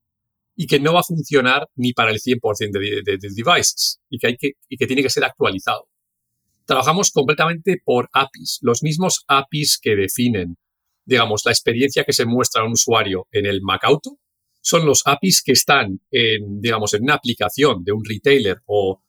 y 0.56 0.66
que 0.66 0.80
no 0.80 0.94
va 0.94 1.02
a 1.02 1.04
funcionar 1.04 1.68
ni 1.76 1.94
para 1.94 2.10
el 2.12 2.20
100% 2.20 2.72
de, 2.72 3.02
de, 3.04 3.18
devices 3.18 4.00
y 4.10 4.18
que, 4.18 4.28
hay 4.28 4.38
que, 4.38 4.54
y 4.70 4.78
que 4.78 4.88
tiene 4.88 5.04
que 5.04 5.10
ser 5.10 5.26
actualizado. 5.26 5.88
Trabajamos 6.66 7.12
completamente 7.12 7.82
por 7.84 8.10
APIs, 8.14 8.60
los 8.62 8.82
mismos 8.82 9.26
APIs 9.28 9.78
que 9.80 9.96
definen, 9.96 10.58
digamos, 11.06 11.44
la 11.46 11.52
experiencia 11.52 12.06
que 12.06 12.14
se 12.14 12.26
muestra 12.26 12.62
a 12.62 12.66
un 12.66 12.72
usuario 12.72 13.28
en 13.32 13.46
el 13.46 13.62
Mac 13.62 13.84
Auto, 13.84 14.18
son 14.62 14.86
los 14.86 15.02
APIs 15.06 15.44
que 15.44 15.52
están 15.52 16.00
en, 16.12 16.62
digamos, 16.62 16.94
en 16.94 17.04
una 17.04 17.14
aplicación 17.14 17.84
de 17.84 17.92
un 17.92 18.04
retailer 18.04 18.62
o, 18.66 19.02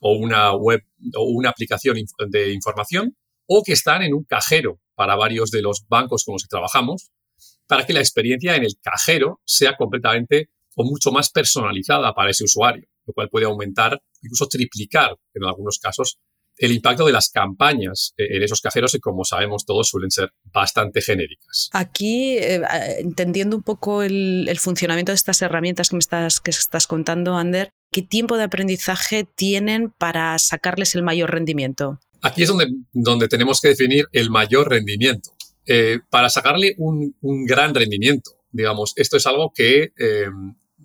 o 0.00 0.12
una 0.16 0.54
web 0.54 0.82
o 1.14 1.24
una 1.24 1.50
aplicación 1.50 1.96
de 2.28 2.52
información 2.52 3.16
o 3.46 3.62
que 3.62 3.72
están 3.72 4.02
en 4.02 4.12
un 4.12 4.24
cajero 4.24 4.80
para 4.96 5.14
varios 5.14 5.52
de 5.52 5.62
los 5.62 5.86
bancos 5.88 6.24
con 6.24 6.32
los 6.32 6.42
que 6.42 6.48
trabajamos, 6.48 7.12
para 7.68 7.86
que 7.86 7.92
la 7.92 8.00
experiencia 8.00 8.56
en 8.56 8.64
el 8.64 8.76
cajero 8.82 9.40
sea 9.44 9.76
completamente 9.76 10.50
o 10.74 10.84
mucho 10.84 11.12
más 11.12 11.30
personalizada 11.30 12.12
para 12.14 12.30
ese 12.30 12.44
usuario, 12.44 12.88
lo 13.06 13.12
cual 13.12 13.28
puede 13.28 13.46
aumentar, 13.46 14.00
incluso 14.22 14.46
triplicar 14.48 15.16
en 15.34 15.44
algunos 15.44 15.78
casos, 15.78 16.18
el 16.58 16.72
impacto 16.72 17.04
de 17.04 17.12
las 17.12 17.28
campañas 17.30 18.14
en 18.16 18.42
esos 18.42 18.60
cajeros 18.60 18.94
y 18.94 19.00
como 19.00 19.24
sabemos 19.24 19.64
todos 19.66 19.88
suelen 19.88 20.10
ser 20.10 20.32
bastante 20.44 21.02
genéricas. 21.02 21.68
Aquí, 21.72 22.38
eh, 22.38 22.62
entendiendo 22.98 23.56
un 23.56 23.62
poco 23.62 24.02
el, 24.02 24.56
funcionamiento 24.58 25.12
de 25.12 25.16
estas 25.16 25.42
herramientas 25.42 25.90
que 25.90 25.96
me 25.96 26.00
estás, 26.00 26.40
que 26.40 26.50
estás 26.50 26.86
contando, 26.86 27.36
Ander, 27.36 27.70
¿qué 27.92 28.02
tiempo 28.02 28.36
de 28.36 28.44
aprendizaje 28.44 29.24
tienen 29.24 29.90
para 29.90 30.38
sacarles 30.38 30.94
el 30.94 31.02
mayor 31.02 31.30
rendimiento? 31.30 32.00
Aquí 32.22 32.42
es 32.42 32.48
donde, 32.48 32.68
donde 32.92 33.28
tenemos 33.28 33.60
que 33.60 33.68
definir 33.68 34.06
el 34.12 34.30
mayor 34.30 34.70
rendimiento. 34.70 35.30
Eh, 35.66 35.98
para 36.10 36.28
sacarle 36.28 36.74
un, 36.78 37.16
un, 37.20 37.44
gran 37.44 37.74
rendimiento, 37.74 38.30
digamos, 38.52 38.92
esto 38.96 39.16
es 39.16 39.26
algo 39.26 39.52
que 39.54 39.92
eh, 39.98 40.26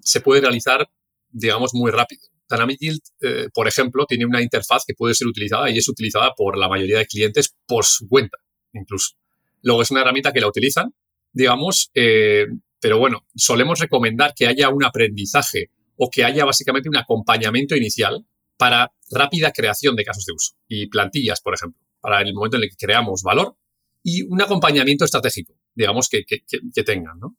se 0.01 0.21
puede 0.21 0.41
realizar, 0.41 0.89
digamos, 1.29 1.71
muy 1.73 1.91
rápido. 1.91 2.21
Dynamic 2.49 2.79
Yield, 2.79 3.01
eh, 3.21 3.47
por 3.53 3.67
ejemplo, 3.67 4.05
tiene 4.07 4.25
una 4.25 4.41
interfaz 4.41 4.83
que 4.85 4.95
puede 4.95 5.13
ser 5.13 5.27
utilizada 5.27 5.69
y 5.69 5.77
es 5.77 5.87
utilizada 5.87 6.33
por 6.35 6.57
la 6.57 6.67
mayoría 6.67 6.97
de 6.97 7.05
clientes 7.05 7.55
por 7.67 7.85
su 7.85 8.07
cuenta, 8.09 8.37
incluso. 8.73 9.15
Luego 9.61 9.83
es 9.83 9.91
una 9.91 10.01
herramienta 10.01 10.33
que 10.33 10.41
la 10.41 10.47
utilizan, 10.47 10.93
digamos, 11.31 11.91
pero 11.93 12.97
bueno, 12.97 13.27
solemos 13.35 13.79
recomendar 13.79 14.33
que 14.35 14.47
haya 14.47 14.69
un 14.69 14.83
aprendizaje 14.83 15.69
o 15.95 16.09
que 16.09 16.25
haya 16.25 16.43
básicamente 16.43 16.89
un 16.89 16.97
acompañamiento 16.97 17.75
inicial 17.75 18.25
para 18.61 18.93
rápida 19.09 19.51
creación 19.51 19.95
de 19.95 20.05
casos 20.05 20.23
de 20.23 20.33
uso 20.33 20.53
y 20.67 20.85
plantillas, 20.85 21.41
por 21.41 21.55
ejemplo, 21.55 21.81
para 21.99 22.21
el 22.21 22.31
momento 22.31 22.57
en 22.57 22.63
el 22.63 22.69
que 22.69 22.75
creamos 22.75 23.23
valor 23.23 23.57
y 24.03 24.21
un 24.21 24.39
acompañamiento 24.39 25.03
estratégico, 25.03 25.55
digamos, 25.73 26.07
que, 26.07 26.25
que, 26.27 26.83
tengan, 26.83 27.17
¿no? 27.17 27.35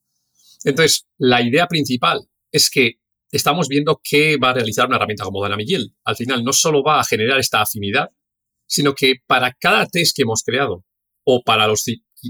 Entonces, 0.64 1.06
la 1.18 1.40
idea 1.40 1.68
principal 1.68 2.28
es 2.50 2.68
que 2.70 2.94
estamos 3.30 3.68
viendo 3.68 4.00
qué 4.02 4.36
va 4.36 4.50
a 4.50 4.54
realizar 4.54 4.88
una 4.88 4.96
herramienta 4.96 5.22
como 5.22 5.44
Dynamic 5.44 5.68
Yield. 5.68 5.92
Al 6.02 6.16
final, 6.16 6.42
no 6.42 6.52
solo 6.52 6.82
va 6.82 6.98
a 6.98 7.04
generar 7.04 7.38
esta 7.38 7.62
afinidad, 7.62 8.08
sino 8.66 8.92
que 8.92 9.14
para 9.24 9.52
cada 9.52 9.86
test 9.86 10.16
que 10.16 10.22
hemos 10.22 10.42
creado 10.42 10.84
o 11.22 11.44
para 11.44 11.68
los 11.68 11.84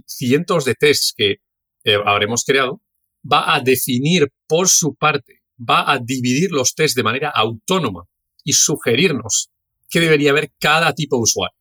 cientos 0.04 0.66
de 0.66 0.74
tests 0.74 1.14
que 1.16 1.36
eh, 1.84 1.96
habremos 2.04 2.44
creado, 2.44 2.82
va 3.24 3.54
a 3.54 3.60
definir 3.60 4.30
por 4.46 4.68
su 4.68 4.94
parte, 4.96 5.40
va 5.58 5.90
a 5.90 5.98
dividir 5.98 6.50
los 6.50 6.74
tests 6.74 6.94
de 6.94 7.02
manera 7.02 7.30
autónoma 7.30 8.06
y 8.44 8.52
sugerirnos 8.52 9.50
qué 9.88 10.00
debería 10.00 10.30
haber 10.30 10.52
cada 10.58 10.92
tipo 10.94 11.16
de 11.16 11.22
usuario. 11.22 11.56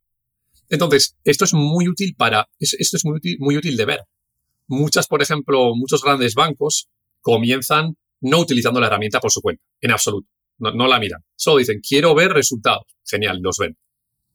Entonces, 0.70 1.18
esto 1.26 1.46
es 1.46 1.54
muy 1.54 1.88
útil 1.90 2.16
para, 2.16 2.48
esto 2.60 2.98
es 2.98 3.06
muy 3.06 3.18
útil, 3.18 3.38
muy 3.40 3.58
útil 3.58 3.76
de 3.76 3.86
ver. 3.86 4.00
Muchas, 4.68 5.08
por 5.08 5.22
ejemplo, 5.22 5.76
muchos 5.76 6.02
grandes 6.02 6.34
bancos 6.34 6.88
comienzan 7.20 7.98
no 8.22 8.40
utilizando 8.40 8.80
la 8.80 8.88
herramienta 8.88 9.20
por 9.20 9.32
su 9.32 9.42
cuenta, 9.42 9.64
en 9.82 9.92
absoluto. 9.92 10.30
No, 10.60 10.88
la 10.88 11.00
miran. 11.00 11.26
Solo 11.36 11.58
dicen, 11.58 11.82
quiero 11.82 12.14
ver 12.14 12.32
resultados. 12.32 12.86
Genial, 13.04 13.40
los 13.42 13.58
ven. 13.58 13.76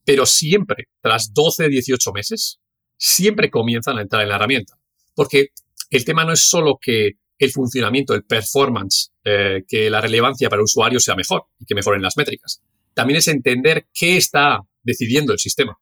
Pero 0.05 0.27
siempre, 0.27 0.89
tras 1.01 1.33
12, 1.33 1.69
18 1.69 2.13
meses, 2.13 2.59
siempre 2.97 3.49
comienzan 3.49 3.99
a 3.99 4.03
entrar 4.03 4.23
en 4.23 4.31
la 4.31 4.35
herramienta. 4.35 4.77
Porque 5.15 5.49
el 5.89 6.05
tema 6.05 6.25
no 6.25 6.33
es 6.33 6.49
solo 6.49 6.79
que 6.81 7.13
el 7.39 7.51
funcionamiento, 7.51 8.15
el 8.15 8.25
performance, 8.25 9.13
eh, 9.25 9.65
que 9.69 9.91
la 9.91 10.01
relevancia 10.01 10.49
para 10.49 10.61
el 10.61 10.65
usuario 10.65 11.01
sea 11.01 11.15
mejor 11.15 11.45
y 11.59 11.67
que 11.67 11.75
mejoren 11.75 12.03
las 12.03 12.17
métricas. 12.17 12.63
También 12.95 13.19
es 13.19 13.29
entender 13.29 13.87
qué 13.93 14.17
está 14.17 14.61
decidiendo 14.83 15.33
el 15.33 15.39
sistema. 15.39 15.79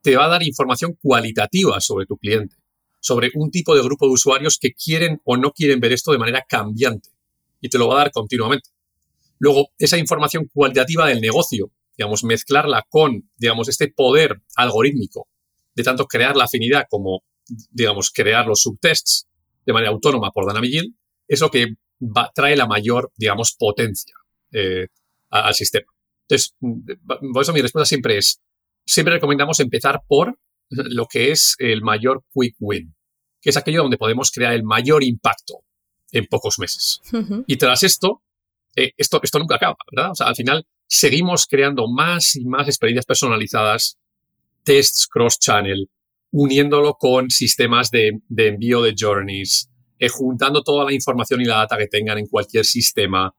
Te 0.00 0.16
va 0.16 0.24
a 0.24 0.28
dar 0.28 0.42
información 0.42 0.98
cualitativa 1.00 1.80
sobre 1.80 2.06
tu 2.06 2.16
cliente, 2.16 2.56
sobre 3.00 3.30
un 3.34 3.50
tipo 3.50 3.74
de 3.76 3.82
grupo 3.82 4.06
de 4.06 4.12
usuarios 4.12 4.58
que 4.58 4.72
quieren 4.72 5.20
o 5.24 5.36
no 5.36 5.52
quieren 5.52 5.78
ver 5.78 5.92
esto 5.92 6.10
de 6.10 6.18
manera 6.18 6.44
cambiante 6.48 7.10
y 7.60 7.68
te 7.68 7.78
lo 7.78 7.88
va 7.88 7.94
a 7.94 7.98
dar 7.98 8.12
continuamente. 8.12 8.70
Luego, 9.38 9.70
esa 9.78 9.98
información 9.98 10.50
cualitativa 10.52 11.06
del 11.06 11.20
negocio, 11.20 11.70
digamos, 11.96 12.24
mezclarla 12.24 12.84
con, 12.88 13.30
digamos, 13.36 13.68
este 13.68 13.88
poder 13.88 14.42
algorítmico 14.56 15.28
de 15.74 15.82
tanto 15.84 16.06
crear 16.06 16.36
la 16.36 16.44
afinidad 16.44 16.86
como, 16.90 17.22
digamos, 17.70 18.10
crear 18.10 18.46
los 18.46 18.60
subtests 18.62 19.28
de 19.64 19.72
manera 19.72 19.90
autónoma 19.90 20.30
por 20.30 20.46
Dynamic 20.46 20.70
Yield, 20.70 20.94
es 21.28 21.40
lo 21.40 21.50
que 21.50 21.74
trae 22.34 22.56
la 22.56 22.66
mayor, 22.66 23.12
digamos, 23.16 23.54
potencia 23.58 24.14
eh, 24.52 24.88
al 25.30 25.54
sistema. 25.54 25.86
Entonces, 26.28 26.54
por 26.60 27.42
eso 27.42 27.52
mi 27.52 27.60
respuesta 27.60 27.86
siempre 27.86 28.18
es, 28.18 28.40
siempre 28.84 29.14
recomendamos 29.14 29.60
empezar 29.60 30.02
por 30.06 30.38
lo 30.68 31.06
que 31.06 31.30
es 31.30 31.54
el 31.58 31.82
mayor 31.82 32.24
quick 32.32 32.56
win, 32.60 32.94
que 33.40 33.50
es 33.50 33.56
aquello 33.56 33.82
donde 33.82 33.98
podemos 33.98 34.30
crear 34.30 34.52
el 34.52 34.62
mayor 34.62 35.02
impacto 35.04 35.64
en 36.10 36.26
pocos 36.26 36.58
meses. 36.58 37.00
Y 37.46 37.56
tras 37.56 37.82
esto, 37.82 38.22
eh, 38.76 38.92
esto, 38.96 39.20
esto 39.22 39.38
nunca 39.38 39.56
acaba, 39.56 39.76
¿verdad? 39.90 40.12
O 40.12 40.14
sea, 40.14 40.28
al 40.28 40.36
final 40.36 40.66
seguimos 40.86 41.46
creando 41.46 41.88
más 41.88 42.36
y 42.36 42.44
más 42.44 42.68
experiencias 42.68 43.06
personalizadas, 43.06 43.98
tests 44.62 45.08
cross-channel, 45.08 45.88
uniéndolo 46.32 46.94
con 46.94 47.30
sistemas 47.30 47.90
de, 47.90 48.20
envío 48.36 48.82
de 48.82 48.94
journeys, 48.98 49.70
eh, 49.98 50.08
juntando 50.08 50.62
toda 50.62 50.84
la 50.84 50.92
información 50.92 51.40
y 51.40 51.44
la 51.44 51.58
data 51.58 51.78
que 51.78 51.86
tengan 51.86 52.18
en 52.18 52.26
cualquier 52.26 52.64
sistema, 52.64 53.34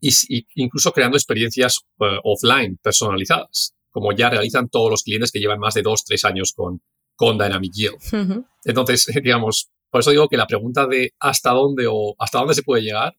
y, 0.00 0.46
incluso 0.56 0.92
creando 0.92 1.16
experiencias 1.16 1.80
eh, 2.00 2.18
offline 2.24 2.78
personalizadas, 2.82 3.74
como 3.90 4.12
ya 4.12 4.28
realizan 4.28 4.68
todos 4.68 4.90
los 4.90 5.02
clientes 5.04 5.30
que 5.30 5.38
llevan 5.38 5.60
más 5.60 5.74
de 5.74 5.82
dos, 5.82 6.04
tres 6.04 6.24
años 6.24 6.52
con, 6.52 6.82
con 7.14 7.38
Dynamic 7.38 7.72
Yield. 7.72 8.44
Entonces, 8.64 9.06
digamos, 9.22 9.70
por 9.90 10.00
eso 10.00 10.10
digo 10.10 10.28
que 10.28 10.36
la 10.36 10.46
pregunta 10.46 10.86
de 10.86 11.14
hasta 11.20 11.50
dónde 11.50 11.86
o 11.88 12.14
hasta 12.18 12.38
dónde 12.38 12.54
se 12.54 12.62
puede 12.62 12.82
llegar, 12.82 13.14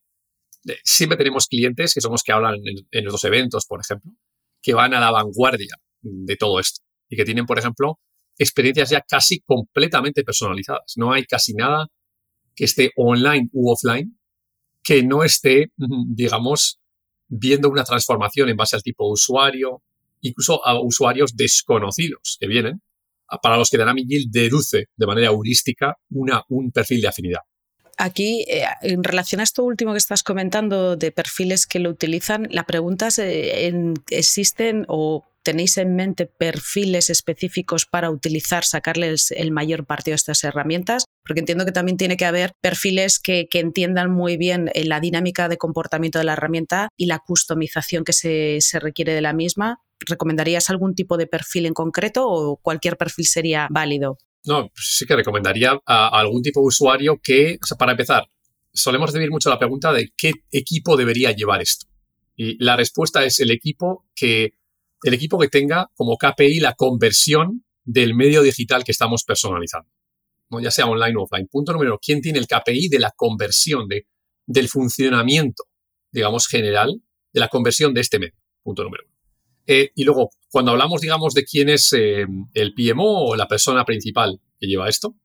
eh, 0.68 0.78
siempre 0.84 1.18
tenemos 1.18 1.48
clientes 1.48 1.94
que 1.94 2.02
son 2.02 2.12
los 2.12 2.24
que 2.24 2.34
hablan 2.34 2.56
en, 2.92 3.06
los 3.06 3.24
eventos, 3.24 3.66
por 3.66 3.80
ejemplo, 3.80 4.12
que 4.62 4.74
van 4.74 4.94
a 4.94 5.00
la 5.00 5.12
vanguardia 5.12 5.78
de 6.02 6.36
todo 6.36 6.60
esto 6.60 6.82
y 7.10 7.16
que 7.16 7.26
tienen, 7.26 7.46
por 7.46 7.60
ejemplo, 7.60 8.00
experiencias 8.38 8.90
ya 8.90 9.02
casi 9.02 9.42
completamente 9.42 10.24
personalizadas. 10.24 10.94
No 10.98 11.14
hay 11.14 11.26
casi 11.26 11.54
nada 11.54 11.88
que 12.56 12.66
esté 12.66 12.92
online 12.96 13.50
u 13.52 13.72
offline 13.72 14.18
que 14.84 15.02
no 15.02 15.24
esté, 15.24 15.72
digamos, 15.78 16.80
viendo 17.28 17.70
una 17.70 17.84
transformación 17.84 18.50
en 18.50 18.58
base 18.58 18.76
al 18.76 18.84
tipo 18.84 19.06
de 19.06 19.14
usuario, 19.14 19.82
incluso 20.22 20.66
a 20.66 20.80
usuarios 20.80 21.36
desconocidos 21.36 22.38
que 22.40 22.48
vienen 22.48 22.82
para 23.42 23.58
los 23.58 23.70
que 23.70 23.78
Dynamic 23.78 24.06
Yield 24.08 24.32
deduce 24.32 24.90
de 24.96 25.08
manera 25.08 25.28
heurística 25.28 25.98
una, 26.12 26.44
un 26.50 26.72
perfil 26.72 27.02
de 27.02 27.08
afinidad. 27.08 27.40
Aquí, 27.98 28.46
eh, 28.50 28.66
en 28.82 29.04
relación 29.04 29.40
a 29.40 29.44
esto 29.44 29.64
último 29.64 29.92
que 29.92 30.00
estás 30.00 30.24
comentando 30.24 30.96
de 30.96 31.12
perfiles 31.12 31.66
que 31.68 31.80
lo 31.80 31.90
utilizan, 31.90 32.48
la 32.52 32.64
pregunta 32.66 33.08
es, 33.08 33.20
eh, 33.20 33.94
¿existen 34.10 34.86
o 34.88 35.24
tenéis 35.44 35.78
en 35.78 35.96
mente 35.96 36.26
perfiles 36.26 37.10
específicos 37.10 37.86
para 37.86 38.10
utilizar, 38.10 38.64
sacarles 38.64 39.32
el 39.32 39.52
mayor 39.52 39.86
partido 39.86 40.14
a 40.14 40.16
estas 40.16 40.44
herramientas? 40.44 41.06
Porque 41.26 41.40
entiendo 41.40 41.66
que 41.66 41.72
también 41.72 41.98
tiene 41.98 42.18
que 42.18 42.26
haber 42.26 42.54
perfiles 42.62 43.20
que, 43.20 43.48
entiendan 43.54 44.12
muy 44.12 44.36
bien 44.38 44.70
eh, 44.74 44.86
la 44.86 45.00
dinámica 45.00 45.48
de 45.48 45.58
comportamiento 45.58 46.20
de 46.20 46.26
la 46.26 46.34
herramienta 46.34 46.90
y 46.98 47.06
la 47.06 47.20
customización 47.20 48.04
que 48.04 48.14
se, 48.14 48.58
se 48.60 48.80
requiere 48.80 49.14
de 49.14 49.22
la 49.22 49.34
misma. 49.34 49.80
¿Recomendarías 50.00 50.70
algún 50.70 50.96
tipo 50.96 51.18
de 51.18 51.28
perfil 51.28 51.66
en 51.66 51.74
concreto 51.74 52.28
o 52.28 52.58
cualquier 52.58 52.98
perfil 52.98 53.26
sería 53.26 53.68
válido? 53.70 54.18
No, 54.46 54.70
pues 54.70 54.98
sí 54.98 55.06
que 55.06 55.16
recomendaría 55.16 55.80
a 55.86 56.20
algún 56.20 56.42
tipo 56.42 56.60
de 56.60 56.68
usuario 56.68 57.20
que, 57.24 57.58
o 57.62 57.66
sea, 57.66 57.78
para 57.78 57.92
empezar, 57.92 58.28
solemos 58.74 59.10
recibir 59.10 59.32
mucho 59.32 59.50
la 59.50 59.60
pregunta 59.60 59.94
de 59.94 60.12
qué 60.18 60.32
equipo 60.52 60.98
debería 60.98 61.32
llevar 61.32 61.62
esto. 61.62 61.88
Y 62.36 62.62
la 62.64 62.76
respuesta 62.76 63.24
es 63.24 63.40
el 63.40 63.52
equipo 63.52 64.06
que, 64.16 64.56
el 65.04 65.14
equipo 65.14 65.38
que 65.38 65.50
tenga 65.50 65.90
como 65.96 66.18
KPI 66.18 66.60
la 66.60 66.74
conversión 66.74 67.66
del 67.84 68.16
medio 68.16 68.42
digital 68.42 68.84
que 68.84 68.92
estamos 68.92 69.24
personalizando, 69.24 69.90
¿no? 70.50 70.60
ya 70.62 70.72
sea 70.72 70.86
online 70.86 71.16
o 71.18 71.24
offline. 71.24 71.48
Punto 71.48 71.74
número 71.74 72.00
¿quién 72.02 72.22
tiene 72.22 72.40
el 72.40 72.48
KPI 72.48 72.88
de 72.88 73.00
la 73.00 73.12
conversión, 73.16 73.88
de, 73.88 74.08
del 74.46 74.70
funcionamiento, 74.70 75.66
digamos, 76.12 76.48
general, 76.48 77.02
de 77.34 77.40
la 77.40 77.50
conversión 77.50 77.94
de 77.94 78.02
este 78.02 78.20
medio? 78.20 78.40
Punto 78.64 78.84
número 78.84 79.04
uno. 79.06 79.14
Eh, 79.68 79.92
y 79.96 80.04
luego, 80.04 80.30
cuando 80.50 80.72
hablamos, 80.72 81.02
digamos, 81.02 81.34
de 81.34 81.44
quién 81.44 81.70
es 81.70 81.94
eh, 81.94 82.26
el 82.54 82.74
PMO 82.74 83.28
o 83.28 83.36
la 83.36 83.48
persona 83.48 83.86
principal 83.86 84.42
que 84.60 84.68
lleva 84.68 84.90
esto, 84.90 85.16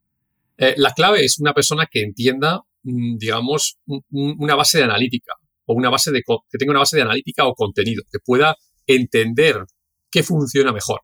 eh, 0.57 0.75
la 0.77 0.93
clave 0.93 1.25
es 1.25 1.39
una 1.39 1.55
persona 1.55 1.89
que 1.91 2.03
entienda, 2.03 2.63
mm, 2.83 3.17
digamos, 3.19 3.79
una 4.11 4.55
base 4.57 4.79
de 4.79 4.85
analítica 4.85 5.35
o 5.67 5.75
una 5.75 5.91
base 5.91 6.11
de, 6.11 6.23
que 6.23 6.59
tenga 6.59 6.71
una 6.71 6.81
base 6.81 6.97
de 6.97 7.03
analítica 7.03 7.47
o 7.47 7.55
contenido, 7.55 8.03
que 8.11 8.19
pueda 8.25 8.57
entender 8.89 9.65
qué 10.11 10.25
funciona 10.25 10.73
mejor, 10.73 11.03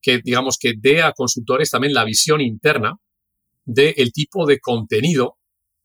que, 0.00 0.20
digamos, 0.24 0.56
que 0.58 0.72
dé 0.78 1.02
a 1.02 1.12
consultores 1.12 1.70
también 1.70 1.92
la 1.92 2.04
visión 2.04 2.40
interna 2.40 2.96
del 3.66 4.12
tipo 4.12 4.46
de 4.46 4.58
contenido 4.60 5.36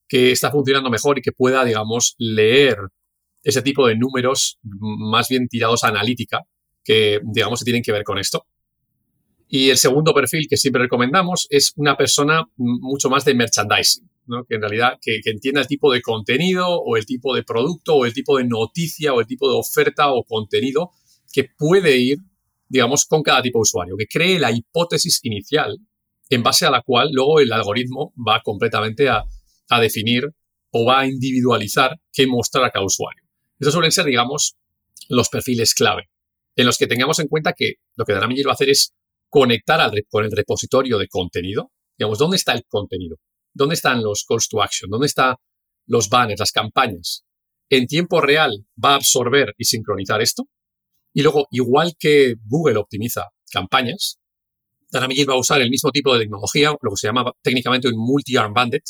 que 0.07 0.31
está 0.31 0.51
funcionando 0.51 0.89
mejor 0.89 1.19
y 1.19 1.21
que 1.21 1.31
pueda, 1.31 1.65
digamos, 1.65 2.15
leer 2.17 2.77
ese 3.43 3.61
tipo 3.61 3.87
de 3.87 3.95
números 3.95 4.59
más 4.63 5.27
bien 5.29 5.47
tirados 5.47 5.83
a 5.83 5.89
analítica 5.89 6.41
que, 6.83 7.19
digamos, 7.23 7.59
que 7.59 7.65
tienen 7.65 7.83
que 7.83 7.91
ver 7.91 8.03
con 8.03 8.17
esto. 8.17 8.45
Y 9.47 9.69
el 9.69 9.77
segundo 9.77 10.13
perfil 10.13 10.47
que 10.49 10.57
siempre 10.57 10.83
recomendamos 10.83 11.47
es 11.49 11.73
una 11.75 11.97
persona 11.97 12.45
mucho 12.57 13.09
más 13.09 13.25
de 13.25 13.33
merchandising, 13.33 14.09
¿no? 14.27 14.45
que 14.45 14.55
en 14.55 14.61
realidad 14.61 14.99
que, 15.01 15.21
entienda 15.25 15.61
el 15.61 15.67
tipo 15.67 15.91
de 15.91 16.01
contenido 16.01 16.67
o 16.69 16.97
el 16.97 17.05
tipo 17.05 17.35
de 17.35 17.43
producto 17.43 17.95
o 17.95 18.05
el 18.05 18.13
tipo 18.13 18.37
de 18.37 18.43
noticia 18.43 19.13
o 19.13 19.21
el 19.21 19.27
tipo 19.27 19.49
de 19.49 19.57
oferta 19.57 20.11
o 20.11 20.23
contenido 20.23 20.91
que 21.31 21.45
puede 21.57 21.97
ir, 21.97 22.17
digamos, 22.67 23.05
con 23.05 23.21
cada 23.21 23.41
tipo 23.41 23.59
de 23.59 23.63
usuario, 23.63 23.95
que 23.97 24.07
cree 24.07 24.39
la 24.39 24.51
hipótesis 24.51 25.19
inicial 25.23 25.77
en 26.29 26.43
base 26.43 26.65
a 26.65 26.71
la 26.71 26.81
cual 26.81 27.09
luego 27.11 27.39
el 27.39 27.51
algoritmo 27.51 28.13
va 28.15 28.41
completamente 28.43 29.09
a, 29.09 29.23
a 29.69 29.79
definir 29.79 30.29
o 30.71 30.85
va 30.85 31.01
a 31.01 31.07
individualizar 31.07 31.99
qué 32.11 32.27
mostrar 32.27 32.65
a 32.65 32.71
cada 32.71 32.85
usuario. 32.85 33.23
Estos 33.59 33.73
suelen 33.73 33.91
ser, 33.91 34.05
digamos, 34.05 34.55
los 35.09 35.29
perfiles 35.29 35.73
clave 35.73 36.09
en 36.59 36.65
los 36.65 36.77
que 36.77 36.87
tengamos 36.87 37.19
en 37.19 37.27
cuenta 37.27 37.53
que 37.53 37.75
lo 37.95 38.03
que 38.03 38.13
Dynamic 38.13 38.45
va 38.45 38.51
a 38.51 38.53
hacer 38.53 38.69
es 38.69 38.93
conectar 39.29 39.79
con 40.09 40.25
el 40.25 40.31
repositorio 40.31 40.97
de 40.97 41.07
contenido. 41.07 41.71
Digamos, 41.97 42.19
¿dónde 42.19 42.35
está 42.35 42.51
el 42.51 42.65
contenido? 42.67 43.15
¿Dónde 43.53 43.75
están 43.75 44.03
los 44.03 44.25
calls 44.27 44.49
to 44.49 44.61
action? 44.61 44.89
¿Dónde 44.89 45.07
están 45.07 45.35
los 45.85 46.09
banners, 46.09 46.39
las 46.39 46.51
campañas? 46.51 47.23
En 47.69 47.87
tiempo 47.87 48.19
real 48.19 48.65
va 48.83 48.91
a 48.91 48.95
absorber 48.95 49.53
y 49.57 49.63
sincronizar 49.63 50.21
esto. 50.21 50.49
Y 51.13 51.21
luego, 51.21 51.47
igual 51.51 51.93
que 51.97 52.35
Google 52.45 52.77
optimiza 52.77 53.29
campañas, 53.51 54.19
Dynamic 54.91 55.29
va 55.29 55.33
a 55.33 55.39
usar 55.39 55.61
el 55.61 55.69
mismo 55.69 55.91
tipo 55.91 56.13
de 56.13 56.21
tecnología, 56.21 56.75
lo 56.81 56.91
que 56.91 56.97
se 56.97 57.07
llama 57.07 57.31
técnicamente 57.41 57.87
un 57.87 57.97
multi-arm 57.97 58.53
bandit, 58.53 58.83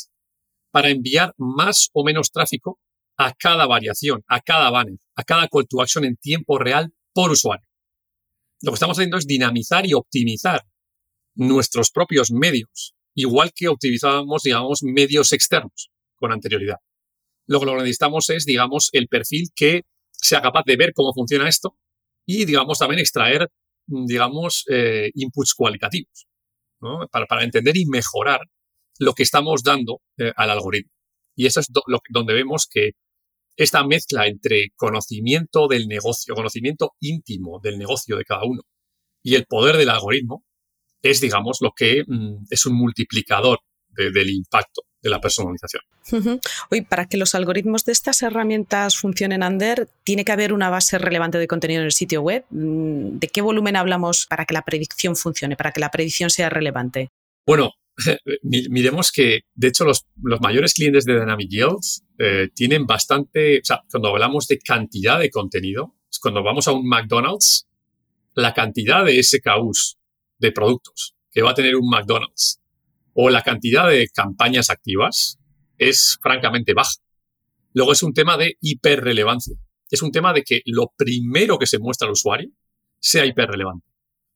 para 0.70 0.88
enviar 0.88 1.34
más 1.36 1.90
o 1.92 2.04
menos 2.04 2.30
tráfico 2.30 2.78
a 3.16 3.32
cada 3.34 3.66
variación, 3.66 4.22
a 4.28 4.40
cada 4.40 4.70
banner, 4.70 4.98
a 5.16 5.24
cada 5.24 5.48
call 5.48 5.66
to 5.68 5.82
action 5.82 6.04
en 6.04 6.16
tiempo 6.16 6.58
real 6.58 6.92
por 7.12 7.30
usuario. 7.30 7.66
Lo 8.62 8.72
que 8.72 8.74
estamos 8.74 8.96
haciendo 8.96 9.18
es 9.18 9.26
dinamizar 9.26 9.86
y 9.86 9.94
optimizar 9.94 10.64
nuestros 11.34 11.90
propios 11.90 12.30
medios, 12.30 12.94
igual 13.14 13.52
que 13.54 13.68
optimizábamos, 13.68 14.42
digamos, 14.42 14.82
medios 14.82 15.32
externos 15.32 15.90
con 16.16 16.32
anterioridad. 16.32 16.76
Lo 17.46 17.60
que 17.60 17.66
necesitamos 17.66 18.30
es, 18.30 18.44
digamos, 18.44 18.90
el 18.92 19.08
perfil 19.08 19.48
que 19.54 19.82
sea 20.12 20.40
capaz 20.40 20.62
de 20.66 20.76
ver 20.76 20.92
cómo 20.94 21.12
funciona 21.12 21.48
esto 21.48 21.76
y, 22.26 22.44
digamos, 22.44 22.78
también 22.78 23.00
extraer, 23.00 23.48
digamos, 23.86 24.64
eh, 24.70 25.10
inputs 25.14 25.54
cualitativos, 25.54 26.26
para, 27.10 27.44
entender 27.44 27.76
y 27.76 27.86
mejorar 27.86 28.40
lo 28.98 29.14
que 29.14 29.22
estamos 29.22 29.62
dando 29.62 30.00
eh, 30.18 30.32
al 30.36 30.50
algoritmo. 30.50 30.92
Y 31.36 31.46
eso 31.46 31.60
es 31.60 31.68
lo, 31.86 32.00
donde 32.10 32.34
vemos 32.34 32.66
que 32.70 32.92
esta 33.56 33.84
mezcla 33.84 34.26
entre 34.26 34.70
conocimiento 34.76 35.68
del 35.68 35.86
negocio, 35.86 36.34
conocimiento 36.34 36.92
íntimo 37.00 37.60
del 37.62 37.78
negocio 37.78 38.16
de 38.16 38.24
cada 38.24 38.44
uno 38.44 38.62
y 39.22 39.34
el 39.34 39.46
poder 39.46 39.76
del 39.76 39.90
algoritmo 39.90 40.44
es, 41.02 41.20
digamos, 41.20 41.58
lo 41.60 41.72
que 41.74 42.04
mm, 42.06 42.44
es 42.50 42.66
un 42.66 42.74
multiplicador 42.74 43.58
del 43.88 44.30
impacto 44.30 44.82
de 45.02 45.10
la 45.10 45.20
personalización. 45.20 45.82
Hoy, 46.70 46.82
para 46.82 47.06
que 47.06 47.16
los 47.16 47.34
algoritmos 47.34 47.84
de 47.84 47.92
estas 47.92 48.22
herramientas 48.22 48.96
funcionen, 48.96 49.42
Ander, 49.42 49.88
tiene 50.04 50.24
que 50.24 50.32
haber 50.32 50.52
una 50.52 50.70
base 50.70 50.98
relevante 50.98 51.38
de 51.38 51.46
contenido 51.46 51.80
en 51.80 51.86
el 51.86 51.92
sitio 51.92 52.22
web. 52.22 52.44
Mm, 52.50 53.18
¿De 53.18 53.28
qué 53.28 53.40
volumen 53.40 53.76
hablamos 53.76 54.26
para 54.26 54.44
que 54.44 54.54
la 54.54 54.62
predicción 54.62 55.16
funcione, 55.16 55.56
para 55.56 55.72
que 55.72 55.80
la 55.80 55.90
predicción 55.90 56.30
sea 56.30 56.50
relevante? 56.50 57.10
Bueno, 57.46 57.72
miremos 58.42 59.12
que, 59.12 59.40
de 59.54 59.68
hecho, 59.68 59.84
los, 59.84 60.06
mayores 60.40 60.74
clientes 60.74 61.04
de 61.04 61.18
Dynamic 61.18 61.48
Yields 61.48 62.04
eh, 62.18 62.48
tienen 62.54 62.86
bastante, 62.86 63.58
o 63.58 63.64
sea, 63.64 63.82
cuando 63.90 64.08
hablamos 64.08 64.46
de 64.48 64.58
cantidad 64.58 65.18
de 65.18 65.30
contenido, 65.30 65.94
cuando 66.20 66.42
vamos 66.42 66.68
a 66.68 66.72
un 66.72 66.86
McDonald's, 66.86 67.66
la 68.34 68.52
cantidad 68.52 69.04
de 69.04 69.22
SKUs 69.22 69.98
de 70.38 70.52
productos 70.52 71.14
que 71.30 71.42
va 71.42 71.50
a 71.50 71.54
tener 71.54 71.76
un 71.76 71.88
McDonald's 71.88 72.59
o 73.22 73.28
la 73.28 73.42
cantidad 73.42 73.86
de 73.86 74.08
campañas 74.08 74.70
activas 74.70 75.38
es 75.76 76.18
francamente 76.22 76.72
baja. 76.72 76.94
Luego 77.74 77.92
es 77.92 78.02
un 78.02 78.14
tema 78.14 78.38
de 78.38 78.56
hiperrelevancia. 78.62 79.56
Es 79.90 80.00
un 80.00 80.10
tema 80.10 80.32
de 80.32 80.42
que 80.42 80.62
lo 80.64 80.94
primero 80.96 81.58
que 81.58 81.66
se 81.66 81.78
muestra 81.78 82.06
al 82.06 82.12
usuario 82.12 82.48
sea 82.98 83.26
hiperrelevante. 83.26 83.86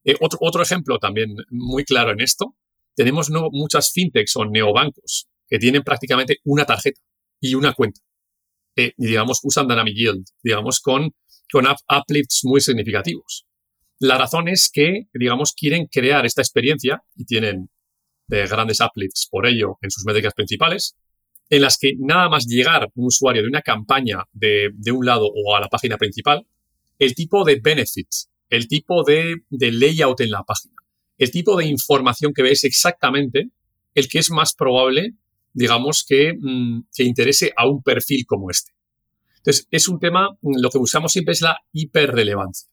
Eh, 0.05 0.16
otro, 0.20 0.38
otro 0.42 0.62
ejemplo 0.62 0.99
también 0.99 1.35
muy 1.49 1.85
claro 1.85 2.12
en 2.12 2.20
esto 2.20 2.57
tenemos 2.94 3.31
no, 3.31 3.49
muchas 3.53 3.90
fintechs 3.90 4.37
o 4.37 4.44
neobancos 4.44 5.29
que 5.49 5.59
tienen 5.59 5.83
prácticamente 5.83 6.40
una 6.44 6.66
tarjeta 6.66 7.01
y 7.40 7.55
una 7.55 7.73
cuenta. 7.73 8.03
Eh, 8.77 8.92
digamos, 8.99 9.40
usan 9.44 9.66
Dynamic 9.66 9.97
Yield, 9.97 10.27
digamos, 10.42 10.81
con, 10.81 11.11
con 11.51 11.64
uplifts 11.66 12.40
muy 12.44 12.61
significativos. 12.61 13.47
La 13.99 14.18
razón 14.18 14.49
es 14.49 14.70
que, 14.70 15.05
digamos, 15.14 15.55
quieren 15.55 15.87
crear 15.87 16.27
esta 16.27 16.42
experiencia 16.42 17.03
y 17.16 17.25
tienen 17.25 17.70
de 18.26 18.46
grandes 18.46 18.80
uplifts 18.80 19.28
por 19.30 19.46
ello 19.46 19.78
en 19.82 19.90
sus 19.90 20.04
métricas 20.04 20.34
principales, 20.34 20.96
en 21.50 21.62
las 21.62 21.78
que 21.78 21.92
nada 21.98 22.28
más 22.28 22.46
llegar 22.46 22.90
un 22.94 23.06
usuario 23.06 23.42
de 23.42 23.48
una 23.48 23.62
campaña 23.62 24.24
de, 24.32 24.70
de 24.74 24.92
un 24.92 25.04
lado 25.04 25.26
o 25.26 25.54
a 25.54 25.60
la 25.60 25.68
página 25.68 25.96
principal, 25.98 26.46
el 26.98 27.14
tipo 27.14 27.44
de 27.44 27.60
benefits, 27.62 28.30
el 28.48 28.68
tipo 28.68 29.04
de, 29.04 29.37
de 29.50 29.72
layout 29.72 30.20
en 30.20 30.30
la 30.30 30.42
página, 30.42 30.74
el 31.18 31.30
tipo 31.30 31.56
de 31.56 31.66
información 31.66 32.32
que 32.32 32.42
ve 32.42 32.52
es 32.52 32.64
exactamente 32.64 33.50
el 33.94 34.08
que 34.08 34.18
es 34.18 34.30
más 34.30 34.54
probable, 34.54 35.14
digamos, 35.52 36.04
que, 36.06 36.34
mm, 36.38 36.87
que 36.94 37.04
interese 37.04 37.52
a 37.56 37.68
un 37.68 37.82
perfil 37.82 38.24
como 38.26 38.50
este. 38.50 38.72
Entonces, 39.37 39.68
es 39.70 39.88
un 39.88 40.00
tema, 40.00 40.30
mm, 40.40 40.60
lo 40.60 40.70
que 40.70 40.78
buscamos 40.78 41.12
siempre 41.12 41.32
es 41.32 41.40
la 41.40 41.58
hiperrelevancia. 41.72 42.68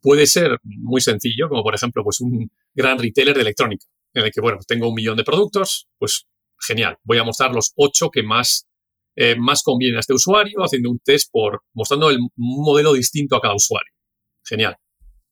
Puede 0.00 0.26
ser 0.26 0.58
muy 0.64 1.00
sencillo, 1.00 1.48
como 1.48 1.62
por 1.62 1.74
ejemplo, 1.74 2.02
pues 2.02 2.20
un 2.20 2.50
gran 2.74 2.98
retailer 2.98 3.34
de 3.34 3.42
electrónica, 3.42 3.86
en 4.20 4.26
el 4.26 4.32
que, 4.32 4.40
bueno, 4.40 4.58
tengo 4.66 4.88
un 4.88 4.94
millón 4.94 5.16
de 5.16 5.24
productos, 5.24 5.88
pues 5.98 6.26
genial, 6.58 6.96
voy 7.04 7.18
a 7.18 7.24
mostrar 7.24 7.52
los 7.52 7.72
ocho 7.76 8.10
que 8.10 8.22
más, 8.22 8.66
eh, 9.14 9.36
más 9.36 9.62
convienen 9.62 9.98
a 9.98 10.00
este 10.00 10.14
usuario, 10.14 10.60
haciendo 10.60 10.90
un 10.90 10.98
test 11.00 11.28
por, 11.30 11.62
mostrando 11.74 12.10
el 12.10 12.18
modelo 12.36 12.92
distinto 12.94 13.36
a 13.36 13.40
cada 13.40 13.54
usuario. 13.54 13.92
Genial. 14.44 14.76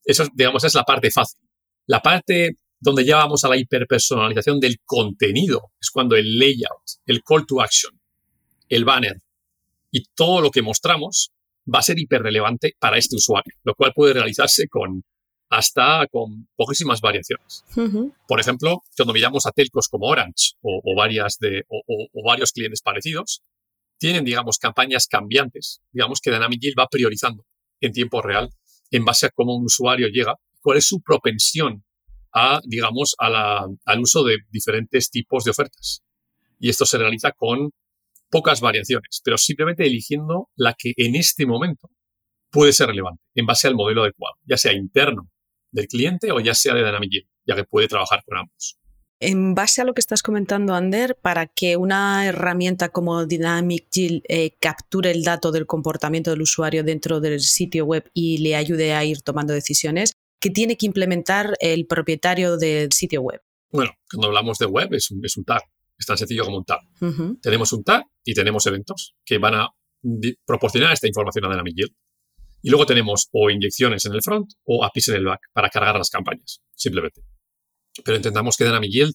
Eso, 0.04 0.26
digamos, 0.34 0.64
es 0.64 0.74
la 0.74 0.84
parte 0.84 1.10
fácil. 1.10 1.40
La 1.86 2.00
parte 2.00 2.58
donde 2.78 3.04
ya 3.04 3.16
vamos 3.16 3.44
a 3.44 3.48
la 3.48 3.56
hiperpersonalización 3.56 4.60
del 4.60 4.76
contenido 4.84 5.72
es 5.80 5.90
cuando 5.90 6.16
el 6.16 6.38
layout, 6.38 6.82
el 7.06 7.22
call 7.22 7.46
to 7.46 7.62
action, 7.62 7.98
el 8.68 8.84
banner 8.84 9.22
y 9.90 10.04
todo 10.14 10.40
lo 10.42 10.50
que 10.50 10.60
mostramos 10.60 11.32
va 11.72 11.78
a 11.78 11.82
ser 11.82 11.98
hiperrelevante 11.98 12.74
para 12.78 12.98
este 12.98 13.16
usuario, 13.16 13.54
lo 13.62 13.74
cual 13.74 13.92
puede 13.94 14.14
realizarse 14.14 14.68
con 14.68 15.02
hasta 15.54 16.06
con 16.08 16.48
poquísimas 16.56 17.00
variaciones. 17.00 17.64
Por 18.26 18.40
ejemplo, 18.40 18.82
cuando 18.96 19.12
miramos 19.12 19.46
a 19.46 19.52
telcos 19.52 19.88
como 19.88 20.06
Orange 20.06 20.54
o, 20.62 20.94
varias 20.96 21.38
de, 21.38 21.64
o, 21.68 22.22
varios 22.24 22.52
clientes 22.52 22.82
parecidos, 22.82 23.42
tienen, 23.98 24.24
digamos, 24.24 24.58
campañas 24.58 25.06
cambiantes, 25.06 25.80
digamos 25.92 26.20
que 26.20 26.32
Dynamic 26.32 26.60
Yield 26.60 26.76
va 26.78 26.88
priorizando 26.88 27.46
en 27.80 27.92
tiempo 27.92 28.20
real 28.20 28.50
en 28.90 29.04
base 29.04 29.26
a 29.26 29.30
cómo 29.30 29.56
un 29.56 29.64
usuario 29.64 30.08
llega 30.08 30.34
cuál 30.60 30.78
es 30.78 30.86
su 30.86 31.00
propensión 31.00 31.84
a, 32.32 32.60
digamos, 32.64 33.14
al 33.18 34.00
uso 34.00 34.24
de 34.24 34.38
diferentes 34.50 35.10
tipos 35.10 35.44
de 35.44 35.52
ofertas. 35.52 36.02
Y 36.58 36.68
esto 36.68 36.84
se 36.84 36.98
realiza 36.98 37.30
con 37.30 37.70
pocas 38.28 38.60
variaciones, 38.60 39.20
pero 39.22 39.38
simplemente 39.38 39.86
eligiendo 39.86 40.48
la 40.56 40.74
que 40.76 40.94
en 40.96 41.14
este 41.14 41.46
momento 41.46 41.90
puede 42.50 42.72
ser 42.72 42.88
relevante 42.88 43.22
en 43.36 43.46
base 43.46 43.68
al 43.68 43.76
modelo 43.76 44.02
adecuado, 44.02 44.34
ya 44.44 44.56
sea 44.56 44.72
interno 44.72 45.30
del 45.74 45.88
cliente 45.88 46.32
o 46.32 46.40
ya 46.40 46.54
sea 46.54 46.74
de 46.74 46.84
Dynamic 46.84 47.10
Yield, 47.10 47.28
ya 47.46 47.56
que 47.56 47.64
puede 47.64 47.88
trabajar 47.88 48.22
con 48.24 48.38
ambos. 48.38 48.78
En 49.20 49.54
base 49.54 49.80
a 49.80 49.84
lo 49.84 49.94
que 49.94 50.00
estás 50.00 50.22
comentando, 50.22 50.74
Ander, 50.74 51.16
para 51.20 51.46
que 51.46 51.76
una 51.76 52.26
herramienta 52.26 52.90
como 52.90 53.26
Dynamic 53.26 53.86
Yield 53.90 54.22
eh, 54.28 54.56
capture 54.60 55.10
el 55.10 55.22
dato 55.22 55.52
del 55.52 55.66
comportamiento 55.66 56.30
del 56.30 56.42
usuario 56.42 56.84
dentro 56.84 57.20
del 57.20 57.40
sitio 57.40 57.86
web 57.86 58.10
y 58.12 58.38
le 58.38 58.56
ayude 58.56 58.92
a 58.92 59.04
ir 59.04 59.22
tomando 59.22 59.54
decisiones, 59.54 60.14
¿qué 60.40 60.50
tiene 60.50 60.76
que 60.76 60.86
implementar 60.86 61.54
el 61.60 61.86
propietario 61.86 62.56
del 62.56 62.92
sitio 62.92 63.22
web? 63.22 63.40
Bueno, 63.70 63.92
cuando 64.10 64.28
hablamos 64.28 64.58
de 64.58 64.66
web 64.66 64.92
es 64.92 65.10
un, 65.10 65.24
es 65.24 65.36
un 65.36 65.44
tag. 65.44 65.62
Es 65.98 66.06
tan 66.06 66.18
sencillo 66.18 66.44
como 66.44 66.58
un 66.58 66.64
tag. 66.64 66.80
Tenemos 67.40 67.72
un 67.72 67.84
tag 67.84 68.04
y 68.24 68.34
tenemos 68.34 68.66
eventos 68.66 69.14
que 69.24 69.38
van 69.38 69.54
a 69.54 69.68
proporcionar 70.44 70.92
esta 70.92 71.06
información 71.06 71.44
a 71.44 71.50
Dynamic 71.50 71.74
Yield. 71.76 71.94
Y 72.64 72.70
luego 72.70 72.86
tenemos 72.86 73.28
o 73.30 73.50
inyecciones 73.50 74.06
en 74.06 74.14
el 74.14 74.22
front 74.22 74.52
o 74.64 74.86
APIs 74.86 75.08
en 75.08 75.16
el 75.16 75.26
back 75.26 75.42
para 75.52 75.68
cargar 75.68 75.96
las 75.96 76.08
campañas, 76.08 76.62
simplemente. 76.74 77.20
Pero 78.02 78.16
entendamos 78.16 78.56
que 78.56 78.64
Dynamic 78.64 78.90
Yield 78.90 79.12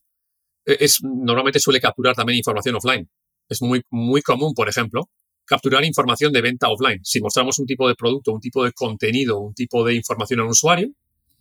eh, 0.67 0.77
es, 0.81 0.99
normalmente 1.01 1.59
suele 1.59 1.81
capturar 1.81 2.15
también 2.15 2.37
información 2.37 2.75
offline. 2.75 3.09
Es 3.49 3.63
muy, 3.63 3.81
muy 3.89 4.21
común, 4.21 4.53
por 4.53 4.69
ejemplo, 4.69 5.09
capturar 5.45 5.83
información 5.83 6.31
de 6.31 6.43
venta 6.43 6.69
offline. 6.69 6.99
Si 7.03 7.21
mostramos 7.21 7.57
un 7.57 7.65
tipo 7.65 7.87
de 7.87 7.95
producto, 7.95 8.31
un 8.33 8.39
tipo 8.39 8.63
de 8.63 8.71
contenido, 8.71 9.39
un 9.39 9.55
tipo 9.55 9.83
de 9.83 9.95
información 9.95 10.41
al 10.41 10.49
usuario, 10.49 10.89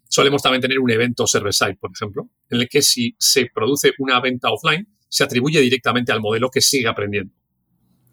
solemos 0.08 0.40
también 0.40 0.62
tener 0.62 0.78
un 0.78 0.90
evento 0.90 1.26
server-side, 1.26 1.76
por 1.76 1.90
ejemplo, 1.94 2.30
en 2.48 2.62
el 2.62 2.70
que 2.70 2.80
si 2.80 3.16
se 3.18 3.50
produce 3.52 3.92
una 3.98 4.18
venta 4.22 4.48
offline, 4.48 4.88
se 5.10 5.24
atribuye 5.24 5.60
directamente 5.60 6.10
al 6.10 6.22
modelo 6.22 6.48
que 6.48 6.62
sigue 6.62 6.88
aprendiendo. 6.88 7.34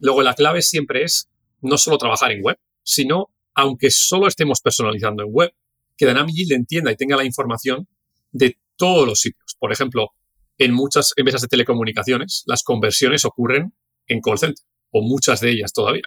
Luego, 0.02 0.22
la 0.22 0.34
clave 0.34 0.62
siempre 0.62 1.04
es 1.04 1.30
no 1.62 1.78
solo 1.78 1.98
trabajar 1.98 2.34
en 2.34 2.44
web, 2.44 2.58
sino 2.84 3.30
aunque 3.56 3.90
solo 3.90 4.28
estemos 4.28 4.62
personalizando 4.62 5.24
en 5.24 5.30
web, 5.32 5.52
que 5.98 6.06
Dynamic 6.06 6.36
Yield 6.36 6.52
entienda 6.52 6.92
y 6.92 6.98
tenga 6.98 7.16
la 7.16 7.24
información 7.24 7.88
de 8.32 8.58
todos 8.76 9.08
los 9.08 9.20
sitios. 9.22 9.56
Por 9.58 9.72
ejemplo, 9.72 10.10
en 10.58 10.74
muchas 10.74 11.14
empresas 11.16 11.42
de 11.42 11.48
telecomunicaciones, 11.48 12.44
las 12.46 12.64
conversiones 12.64 13.24
ocurren 13.26 13.74
en 14.08 14.22
call 14.22 14.38
center, 14.38 14.64
o 14.92 15.02
muchas 15.02 15.40
de 15.40 15.52
ellas 15.52 15.74
todavía. 15.74 16.04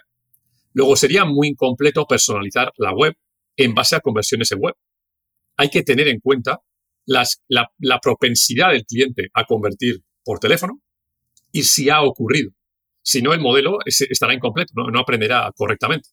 Luego 0.73 0.95
sería 0.95 1.25
muy 1.25 1.49
incompleto 1.49 2.05
personalizar 2.05 2.71
la 2.77 2.93
web 2.93 3.15
en 3.57 3.73
base 3.73 3.95
a 3.95 3.99
conversiones 3.99 4.51
en 4.51 4.59
web. 4.59 4.75
Hay 5.57 5.69
que 5.69 5.83
tener 5.83 6.07
en 6.07 6.19
cuenta 6.19 6.59
las, 7.05 7.41
la, 7.47 7.99
propensidad 7.99 8.71
del 8.71 8.85
cliente 8.85 9.29
a 9.33 9.45
convertir 9.45 10.03
por 10.23 10.39
teléfono 10.39 10.79
y 11.51 11.63
si 11.63 11.89
ha 11.89 12.01
ocurrido. 12.01 12.51
Si 13.01 13.21
no, 13.21 13.33
el 13.33 13.41
modelo 13.41 13.79
estará 13.85 14.33
incompleto, 14.33 14.73
no 14.75 14.99
aprenderá 14.99 15.51
correctamente. 15.55 16.09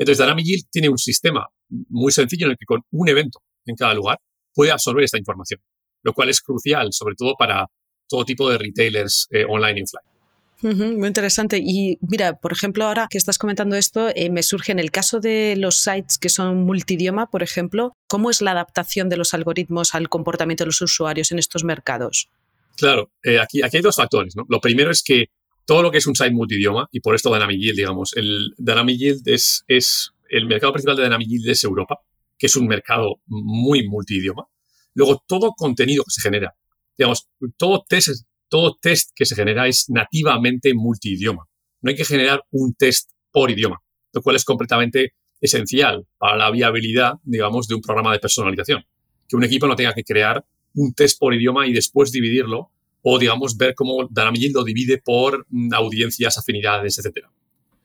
Entonces, 0.00 0.24
Dynamic 0.24 0.46
Yield 0.46 0.64
tiene 0.70 0.88
un 0.88 0.96
sistema 0.96 1.46
muy 1.68 2.10
sencillo 2.10 2.46
en 2.46 2.52
el 2.52 2.56
que 2.56 2.64
con 2.64 2.80
un 2.90 3.08
evento 3.10 3.42
en 3.66 3.76
cada 3.76 3.92
lugar 3.92 4.18
puede 4.54 4.70
absorber 4.70 5.04
esta 5.04 5.18
información, 5.18 5.60
lo 6.02 6.14
cual 6.14 6.30
es 6.30 6.40
crucial, 6.40 6.88
sobre 6.92 7.14
todo 7.16 7.34
para 7.38 7.66
todo 8.08 8.24
tipo 8.24 8.48
de 8.48 8.56
retailers 8.56 9.28
eh, 9.30 9.44
online 9.46 9.80
y 9.80 9.82
offline. 9.82 10.98
muy 10.98 11.06
interesante. 11.06 11.60
Y 11.62 11.98
mira, 12.00 12.38
por 12.38 12.50
ejemplo, 12.50 12.86
ahora 12.86 13.08
que 13.10 13.18
estás 13.18 13.36
comentando 13.36 13.76
esto, 13.76 14.08
eh, 14.14 14.30
me 14.30 14.42
surge 14.42 14.72
en 14.72 14.78
el 14.78 14.90
caso 14.90 15.20
de 15.20 15.54
los 15.58 15.82
sites 15.82 16.16
que 16.16 16.30
son 16.30 16.64
multidioma, 16.64 17.26
por 17.26 17.42
ejemplo, 17.42 17.92
¿cómo 18.08 18.30
es 18.30 18.40
la 18.40 18.52
adaptación 18.52 19.10
de 19.10 19.18
los 19.18 19.34
algoritmos 19.34 19.94
al 19.94 20.08
comportamiento 20.08 20.64
de 20.64 20.68
los 20.68 20.80
usuarios 20.80 21.30
en 21.30 21.38
estos 21.38 21.62
mercados? 21.62 22.30
Claro, 22.78 23.12
eh, 23.22 23.38
aquí, 23.38 23.62
aquí 23.62 23.76
hay 23.76 23.82
dos 23.82 23.96
factores. 23.96 24.34
¿no? 24.34 24.46
Lo 24.48 24.62
primero 24.62 24.90
es 24.90 25.02
que 25.02 25.26
todo 25.70 25.84
lo 25.84 25.92
que 25.92 25.98
es 25.98 26.06
un 26.08 26.16
site 26.16 26.32
multidioma, 26.32 26.88
y 26.90 26.98
por 26.98 27.14
esto 27.14 27.32
Dynamic 27.32 27.60
digamos, 27.76 28.16
el 28.16 28.54
Dynamic 28.58 29.00
es 29.28 30.12
el 30.28 30.46
mercado 30.46 30.72
principal 30.72 30.96
de 30.96 31.04
Dynamic 31.04 31.28
Yield 31.28 31.48
es 31.48 31.62
Europa, 31.62 32.00
que 32.36 32.46
es 32.48 32.56
un 32.56 32.66
mercado 32.66 33.20
muy 33.26 33.88
multidioma. 33.88 34.46
Luego, 34.94 35.22
todo 35.28 35.52
contenido 35.56 36.02
que 36.02 36.10
se 36.10 36.22
genera, 36.22 36.56
digamos, 36.98 37.28
todo 37.56 37.84
test, 37.88 38.26
todo 38.48 38.78
test 38.82 39.12
que 39.14 39.24
se 39.24 39.36
genera 39.36 39.68
es 39.68 39.84
nativamente 39.90 40.74
multidioma. 40.74 41.46
No 41.82 41.90
hay 41.90 41.94
que 41.94 42.04
generar 42.04 42.42
un 42.50 42.74
test 42.74 43.12
por 43.30 43.48
idioma, 43.48 43.78
lo 44.12 44.22
cual 44.22 44.34
es 44.34 44.44
completamente 44.44 45.12
esencial 45.40 46.04
para 46.18 46.36
la 46.36 46.50
viabilidad, 46.50 47.12
digamos, 47.22 47.68
de 47.68 47.76
un 47.76 47.80
programa 47.80 48.12
de 48.12 48.18
personalización. 48.18 48.84
Que 49.28 49.36
un 49.36 49.44
equipo 49.44 49.68
no 49.68 49.76
tenga 49.76 49.94
que 49.94 50.02
crear 50.02 50.44
un 50.74 50.94
test 50.94 51.20
por 51.20 51.32
idioma 51.32 51.68
y 51.68 51.72
después 51.72 52.10
dividirlo 52.10 52.72
o, 53.02 53.18
digamos, 53.18 53.56
ver 53.56 53.74
cómo 53.74 54.06
Dynamic 54.08 54.54
lo 54.54 54.64
divide 54.64 54.98
por 54.98 55.46
mm, 55.48 55.72
audiencias, 55.74 56.38
afinidades, 56.38 56.98
etc. 56.98 57.26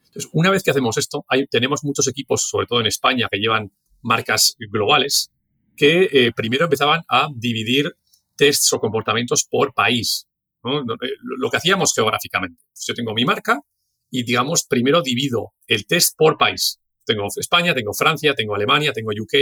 Entonces, 0.07 0.29
una 0.33 0.49
vez 0.49 0.63
que 0.63 0.71
hacemos 0.71 0.97
esto, 0.97 1.25
tenemos 1.49 1.83
muchos 1.83 2.07
equipos, 2.07 2.47
sobre 2.47 2.67
todo 2.67 2.79
en 2.79 2.87
España, 2.87 3.27
que 3.29 3.37
llevan 3.37 3.71
marcas 4.01 4.55
globales, 4.59 5.31
que 5.75 6.09
eh, 6.11 6.31
primero 6.33 6.65
empezaban 6.65 7.01
a 7.09 7.27
dividir 7.35 7.95
tests 8.35 8.71
o 8.73 8.79
comportamientos 8.79 9.45
por 9.49 9.73
país, 9.73 10.27
eh, 10.63 11.09
lo 11.21 11.49
que 11.49 11.57
hacíamos 11.57 11.93
geográficamente. 11.93 12.63
Pues 12.71 12.85
yo 12.87 12.93
tengo 12.93 13.13
mi 13.13 13.25
marca 13.25 13.61
y, 14.09 14.23
digamos, 14.23 14.65
primero 14.65 15.01
divido 15.01 15.53
el 15.67 15.85
test 15.85 16.15
por 16.17 16.37
país. 16.37 16.79
Tengo 17.05 17.27
España, 17.35 17.73
tengo 17.73 17.93
Francia, 17.93 18.33
tengo 18.33 18.55
Alemania, 18.55 18.93
tengo 18.93 19.11
UK, 19.11 19.33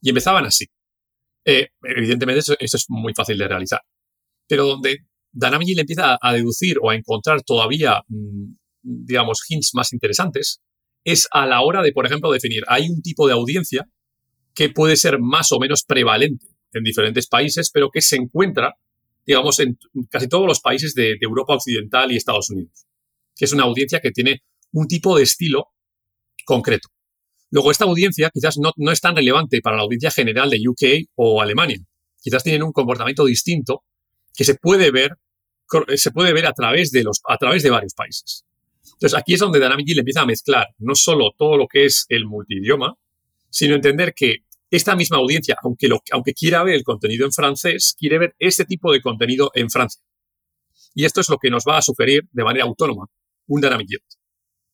y 0.00 0.08
empezaban 0.08 0.44
así. 0.44 0.66
Eh, 1.44 1.68
evidentemente, 1.82 2.40
eso, 2.40 2.56
eso, 2.58 2.76
es 2.76 2.86
muy 2.88 3.14
fácil 3.14 3.38
de 3.38 3.48
realizar. 3.48 3.80
Pero 4.48 4.66
donde 4.66 5.06
Dynamic 5.36 5.68
le 5.74 5.82
empieza 5.82 6.18
a 6.20 6.32
deducir 6.32 6.78
o 6.80 6.88
a 6.88 6.96
encontrar 6.96 7.42
todavía, 7.42 8.02
mm, 8.08 8.54
digamos, 8.82 9.40
hints 9.46 9.72
más 9.74 9.92
interesantes, 9.92 10.62
es 11.04 11.28
a 11.30 11.46
la 11.46 11.60
hora 11.60 11.82
de, 11.82 11.92
por 11.92 12.06
ejemplo, 12.06 12.32
definir, 12.32 12.64
hay 12.68 12.88
un 12.88 13.02
tipo 13.02 13.26
de 13.26 13.34
audiencia 13.34 13.86
que 14.54 14.70
puede 14.70 14.96
ser 14.96 15.18
más 15.20 15.52
o 15.52 15.58
menos 15.58 15.84
prevalente 15.84 16.46
en 16.72 16.82
diferentes 16.82 17.26
países, 17.26 17.70
pero 17.70 17.90
que 17.90 18.00
se 18.00 18.16
encuentra, 18.16 18.76
digamos, 19.26 19.60
en 19.60 19.78
casi 20.10 20.26
todos 20.26 20.46
los 20.46 20.60
países 20.60 20.94
de, 20.94 21.18
Europa 21.20 21.54
Occidental 21.54 22.10
y 22.10 22.16
Estados 22.16 22.48
Unidos, 22.48 22.86
que 23.36 23.44
es 23.44 23.52
una 23.52 23.64
audiencia 23.64 24.00
que 24.00 24.12
tiene 24.12 24.42
un 24.72 24.88
tipo 24.88 25.16
de 25.16 25.24
estilo 25.24 25.66
concreto. 26.46 26.88
Luego, 27.50 27.70
esta 27.70 27.84
audiencia 27.84 28.30
quizás 28.32 28.56
no, 28.56 28.72
no 28.76 28.90
es 28.90 29.00
tan 29.02 29.14
relevante 29.14 29.60
para 29.60 29.76
la 29.76 29.82
audiencia 29.82 30.10
general 30.10 30.48
de 30.48 30.62
UK 30.66 31.08
o 31.14 31.42
Alemania. 31.42 31.78
Quizás 32.20 32.42
tienen 32.42 32.62
un 32.62 32.72
comportamiento 32.72 33.26
distinto 33.26 33.84
que 34.34 34.44
se 34.44 34.54
puede 34.54 34.90
ver 34.90 35.18
se 35.96 36.10
puede 36.10 36.32
ver 36.32 36.46
a 36.46 36.52
través 36.52 36.90
de, 36.90 37.02
los, 37.02 37.20
a 37.28 37.36
través 37.36 37.62
de 37.62 37.70
varios 37.70 37.94
países. 37.94 38.44
Entonces, 38.84 39.18
aquí 39.18 39.34
es 39.34 39.40
donde 39.40 39.58
Dynamic 39.58 39.86
Yield 39.86 39.98
empieza 40.00 40.22
a 40.22 40.26
mezclar 40.26 40.68
no 40.78 40.94
solo 40.94 41.32
todo 41.36 41.56
lo 41.56 41.66
que 41.66 41.84
es 41.84 42.06
el 42.08 42.24
multidioma, 42.24 42.94
sino 43.50 43.74
entender 43.74 44.14
que 44.14 44.38
esta 44.70 44.96
misma 44.96 45.18
audiencia, 45.18 45.56
aunque, 45.62 45.88
lo, 45.88 46.02
aunque 46.12 46.32
quiera 46.32 46.62
ver 46.64 46.74
el 46.74 46.82
contenido 46.82 47.24
en 47.24 47.32
francés, 47.32 47.94
quiere 47.98 48.18
ver 48.18 48.34
este 48.38 48.64
tipo 48.64 48.92
de 48.92 49.00
contenido 49.00 49.50
en 49.54 49.70
Francia. 49.70 50.02
Y 50.94 51.04
esto 51.04 51.20
es 51.20 51.28
lo 51.28 51.38
que 51.38 51.50
nos 51.50 51.64
va 51.68 51.78
a 51.78 51.82
sugerir 51.82 52.22
de 52.32 52.44
manera 52.44 52.64
autónoma 52.64 53.06
un 53.48 53.60
Dynamic 53.60 53.86
Yield, 53.88 54.02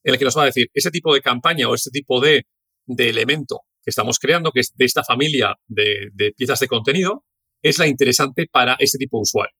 en 0.04 0.14
el 0.14 0.18
que 0.18 0.24
nos 0.24 0.36
va 0.36 0.42
a 0.42 0.46
decir, 0.46 0.70
ese 0.72 0.90
tipo 0.90 1.12
de 1.12 1.20
campaña 1.20 1.68
o 1.68 1.74
este 1.74 1.90
tipo 1.90 2.20
de, 2.20 2.46
de 2.86 3.10
elemento 3.10 3.62
que 3.82 3.90
estamos 3.90 4.18
creando, 4.18 4.52
que 4.52 4.60
es 4.60 4.72
de 4.74 4.84
esta 4.84 5.04
familia 5.04 5.54
de, 5.66 6.10
de 6.12 6.32
piezas 6.32 6.60
de 6.60 6.68
contenido, 6.68 7.24
es 7.60 7.78
la 7.78 7.86
interesante 7.86 8.46
para 8.50 8.76
este 8.78 8.98
tipo 8.98 9.18
de 9.18 9.22
usuario. 9.22 9.56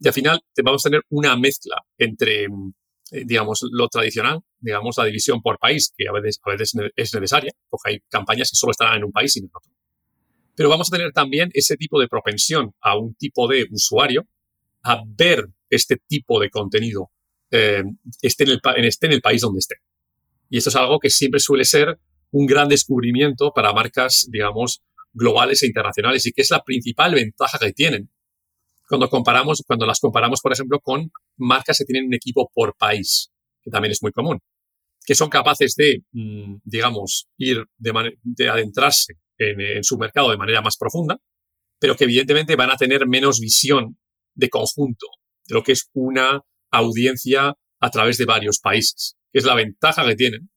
Y 0.00 0.08
al 0.08 0.14
final 0.14 0.40
vamos 0.62 0.84
a 0.84 0.90
tener 0.90 1.02
una 1.10 1.36
mezcla 1.36 1.76
entre, 1.96 2.44
eh, 2.44 3.24
digamos, 3.24 3.60
lo 3.70 3.88
tradicional, 3.88 4.40
digamos, 4.60 4.96
la 4.98 5.04
división 5.04 5.42
por 5.42 5.58
país, 5.58 5.92
que 5.96 6.08
a 6.08 6.12
veces, 6.12 6.40
a 6.44 6.50
veces 6.50 6.74
es 6.94 7.14
necesaria, 7.14 7.52
porque 7.68 7.92
hay 7.92 8.00
campañas 8.08 8.50
que 8.50 8.56
solo 8.56 8.70
estarán 8.70 8.98
en 8.98 9.04
un 9.04 9.12
país 9.12 9.36
y 9.36 9.40
no 9.40 9.46
en 9.46 9.52
otro. 9.54 9.72
Pero 10.54 10.68
vamos 10.68 10.92
a 10.92 10.96
tener 10.96 11.12
también 11.12 11.50
ese 11.52 11.76
tipo 11.76 12.00
de 12.00 12.08
propensión 12.08 12.74
a 12.80 12.96
un 12.96 13.14
tipo 13.14 13.48
de 13.48 13.66
usuario 13.70 14.26
a 14.82 15.02
ver 15.06 15.46
este 15.70 15.96
tipo 16.06 16.40
de 16.40 16.50
contenido, 16.50 17.10
eh, 17.50 17.82
en 17.82 18.48
el, 18.48 18.60
esté 18.84 19.06
en 19.06 19.12
el 19.12 19.20
país 19.20 19.40
donde 19.40 19.58
esté. 19.58 19.76
Y 20.50 20.58
esto 20.58 20.70
es 20.70 20.76
algo 20.76 20.98
que 20.98 21.10
siempre 21.10 21.40
suele 21.40 21.64
ser 21.64 21.98
un 22.30 22.46
gran 22.46 22.68
descubrimiento 22.68 23.52
para 23.54 23.72
marcas, 23.72 24.26
digamos, 24.30 24.82
globales 25.12 25.62
e 25.62 25.66
internacionales 25.66 26.26
y 26.26 26.32
que 26.32 26.42
es 26.42 26.50
la 26.50 26.62
principal 26.62 27.14
ventaja 27.14 27.58
que 27.58 27.72
tienen 27.72 28.10
cuando 28.88 29.08
comparamos, 29.08 29.62
cuando 29.66 29.86
las 29.86 30.00
comparamos, 30.00 30.40
por 30.40 30.52
ejemplo, 30.52 30.80
con 30.80 31.10
marcas 31.36 31.78
que 31.78 31.84
tienen 31.84 32.08
un 32.08 32.14
equipo 32.14 32.50
por 32.54 32.74
país, 32.76 33.30
que 33.62 33.70
también 33.70 33.92
es 33.92 34.02
muy 34.02 34.12
común, 34.12 34.40
que 35.04 35.14
son 35.14 35.28
capaces 35.28 35.74
de, 35.76 36.02
mm, 36.12 36.60
digamos, 36.64 37.28
ir 37.36 37.64
de, 37.76 38.14
de 38.22 38.48
adentrarse 38.48 39.14
en, 39.38 39.84
su 39.84 39.98
mercado 39.98 40.30
de 40.30 40.36
manera 40.36 40.62
más 40.62 40.76
profunda, 40.76 41.18
pero 41.78 41.96
que 41.96 42.04
evidentemente 42.04 42.56
van 42.56 42.70
a 42.70 42.76
tener 42.76 43.06
menos 43.06 43.40
visión 43.40 43.98
de 44.34 44.48
conjunto 44.48 45.06
de 45.46 45.54
lo 45.54 45.62
que 45.62 45.72
es 45.72 45.88
una 45.92 46.40
audiencia 46.70 47.54
a 47.80 47.90
través 47.90 48.18
de 48.18 48.24
varios 48.24 48.58
países, 48.58 49.16
que 49.32 49.38
es 49.38 49.44
la 49.44 49.54
ventaja 49.54 50.04
que 50.04 50.16
tienen, 50.16 50.50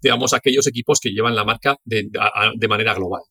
digamos, 0.00 0.32
aquellos 0.34 0.66
equipos 0.66 1.00
que 1.00 1.10
llevan 1.10 1.34
la 1.34 1.44
marca 1.44 1.76
de 1.84 2.68
manera 2.68 2.94
global. 2.94 3.22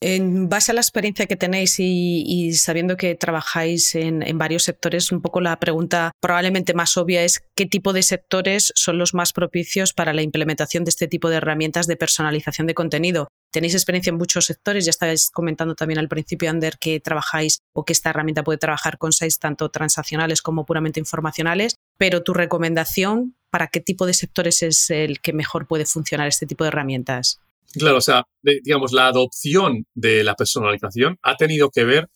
En 0.00 0.48
base 0.48 0.72
a 0.72 0.74
la 0.74 0.80
experiencia 0.82 1.26
que 1.26 1.36
tenéis 1.36 1.76
y, 1.78 2.52
sabiendo 2.54 2.96
que 2.96 3.14
trabajáis 3.14 3.94
en, 3.94 4.22
varios 4.36 4.64
sectores, 4.64 5.10
un 5.12 5.22
poco 5.22 5.40
la 5.40 5.58
pregunta 5.58 6.12
probablemente 6.20 6.74
más 6.74 6.96
obvia 6.96 7.22
es 7.22 7.42
qué 7.54 7.64
tipo 7.64 7.92
de 7.92 8.02
sectores 8.02 8.72
son 8.74 8.98
los 8.98 9.14
más 9.14 9.32
propicios 9.32 9.94
para 9.94 10.12
la 10.12 10.22
implementación 10.22 10.84
de 10.84 10.90
este 10.90 11.08
tipo 11.08 11.30
de 11.30 11.36
herramientas 11.36 11.86
de 11.86 11.96
personalización 11.96 12.66
de 12.66 12.74
contenido. 12.74 13.28
Tenéis 13.50 13.74
experiencia 13.74 14.10
en 14.10 14.18
muchos 14.18 14.46
sectores, 14.46 14.84
ya 14.84 14.90
estabais 14.90 15.30
comentando 15.32 15.74
también 15.74 16.00
al 16.00 16.08
principio, 16.08 16.50
Ander, 16.50 16.76
que 16.78 16.98
trabajáis 17.00 17.60
o 17.72 17.84
que 17.84 17.92
esta 17.92 18.10
herramienta 18.10 18.42
puede 18.42 18.58
trabajar 18.58 18.98
con 18.98 19.12
sites 19.12 19.38
tanto 19.38 19.70
transaccionales 19.70 20.42
como 20.42 20.66
puramente 20.66 21.00
informacionales, 21.00 21.76
pero 21.96 22.22
tu 22.22 22.34
recomendación 22.34 23.36
para 23.50 23.68
qué 23.68 23.80
tipo 23.80 24.06
de 24.06 24.14
sectores 24.14 24.62
es 24.64 24.90
el 24.90 25.20
que 25.20 25.32
mejor 25.32 25.68
puede 25.68 25.86
funcionar 25.86 26.26
este 26.26 26.46
tipo 26.46 26.64
de 26.64 26.68
herramientas. 26.68 27.40
Claro, 27.78 27.98
o 27.98 28.00
sea, 28.00 28.24
digamos, 28.42 28.92
la 28.92 29.08
adopción 29.08 29.86
de 29.94 30.22
la 30.24 30.34
personalización 30.34 31.18
ha 31.22 31.36
tenido 31.36 31.70
que 31.70 31.84
ver 31.84 32.08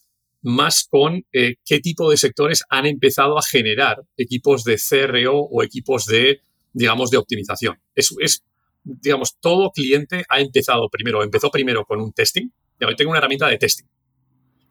más 0.43 0.87
con 0.89 1.25
eh, 1.33 1.57
qué 1.65 1.81
tipo 1.81 2.11
de 2.11 2.17
sectores 2.17 2.63
han 2.69 2.87
empezado 2.87 3.39
a 3.39 3.43
generar 3.43 4.03
equipos 4.17 4.65
de 4.65 4.79
CRO 4.79 5.41
o 5.41 5.63
equipos 5.63 6.07
de, 6.07 6.41
digamos, 6.73 7.11
de 7.11 7.17
optimización. 7.17 7.81
Es, 7.95 8.15
es 8.21 8.45
digamos, 8.85 9.37
todo 9.41 9.71
cliente 9.71 10.25
ha 10.29 10.41
empezado 10.41 10.89
primero, 10.89 11.23
empezó 11.23 11.51
primero 11.51 11.85
con 11.85 12.01
un 12.01 12.13
testing. 12.13 12.49
Yo 12.81 12.95
tengo 12.97 13.11
una 13.11 13.19
herramienta 13.19 13.49
de 13.49 13.59
testing. 13.59 13.87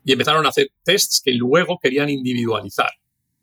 Y 0.04 0.14
empezaron 0.14 0.46
a 0.46 0.50
hacer 0.50 0.70
tests 0.84 1.22
que 1.24 1.34
luego 1.34 1.78
querían 1.82 2.10
individualizar. 2.10 2.90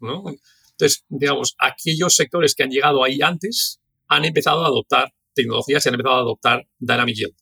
Entonces, 0.01 1.05
digamos, 1.09 1.55
aquellos 1.59 2.17
sectores 2.17 2.55
que 2.55 2.63
han 2.63 2.71
llegado 2.71 3.05
ahí 3.05 3.21
antes 3.21 3.81
han 4.09 4.25
empezado 4.25 4.65
a 4.65 4.69
adoptar 4.69 5.13
tecnologías 5.35 5.83
se 5.83 5.89
han 5.89 5.95
empezado 5.95 6.17
a 6.17 6.21
adoptar 6.21 6.67
Dynamic 6.79 7.17
Yield 7.17 7.35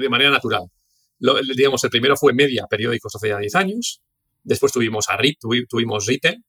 de 0.00 0.08
manera 0.08 0.30
natural. 0.30 0.64
digamos, 1.54 1.82
el 1.84 1.90
primero 1.90 2.16
fue 2.16 2.32
media, 2.32 2.66
periódicos 2.68 3.14
hace 3.14 3.28
ya 3.28 3.38
10 3.38 3.54
años. 3.54 4.02
Después 4.42 4.72
tuvimos 4.72 5.08
a 5.08 5.16
RIT, 5.16 5.38
tuvimos 5.68 6.06
retail. 6.06 6.44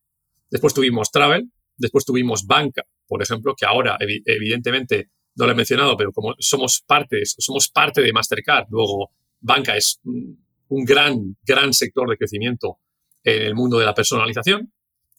Después 0.49 0.73
tuvimos 0.73 1.11
travel. 1.11 1.51
Después 1.77 2.03
tuvimos 2.05 2.45
banca, 2.45 2.83
por 3.07 3.23
ejemplo, 3.23 3.55
que 3.57 3.65
ahora 3.65 3.97
evidentemente 3.99 5.09
no 5.35 5.45
lo 5.45 5.53
he 5.53 5.55
mencionado, 5.55 5.95
pero 5.95 6.11
como 6.11 6.35
somos 6.37 6.83
parte, 6.85 7.21
somos 7.23 7.69
parte 7.69 8.01
de 8.01 8.11
Mastercard, 8.11 8.67
luego 8.69 9.11
banca 9.39 9.77
es 9.77 10.01
un 10.03 10.83
gran, 10.83 11.37
gran 11.43 11.73
sector 11.73 12.09
de 12.09 12.17
crecimiento 12.17 12.79
en 13.23 13.43
el 13.43 13.55
mundo 13.55 13.79
de 13.79 13.85
la 13.85 13.93
personalización 13.93 14.73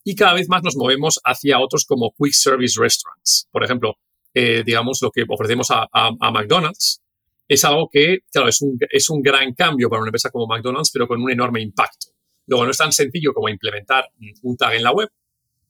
y 0.05 0.15
cada 0.15 0.35
vez 0.35 0.51
más 0.51 0.63
nos 0.63 0.77
movemos 0.77 1.19
hacia 1.25 1.59
otros 1.59 1.87
como 1.87 2.13
quick 2.17 2.33
service 2.33 2.79
restaurants. 2.79 3.49
Por 3.51 3.65
ejemplo, 3.65 3.95
eh, 4.35 4.63
digamos, 4.65 4.99
lo 5.03 5.11
que 5.11 5.25
ofrecemos 5.29 5.69
a, 5.71 6.11
McDonald's, 6.33 7.03
es 7.49 7.65
algo 7.65 7.89
que, 7.91 8.21
claro, 8.31 8.49
es 8.49 8.63
un, 8.63 8.79
es 8.91 9.11
un 9.11 9.21
gran 9.23 9.55
cambio 9.55 9.89
para 9.89 10.03
una 10.03 10.09
empresa 10.09 10.31
como 10.31 10.47
McDonald's, 10.47 10.91
pero 10.93 11.09
con 11.09 11.21
un 11.21 11.31
enorme 11.31 11.61
impacto. 11.61 12.09
Luego, 12.47 12.65
no 12.65 12.71
es 12.71 12.77
tan 12.79 12.93
sencillo 12.93 13.33
como 13.33 13.49
implementar 13.49 14.05
un 14.43 14.57
tag 14.57 14.75
en 14.75 14.83
la 14.85 14.93
web, 14.93 15.09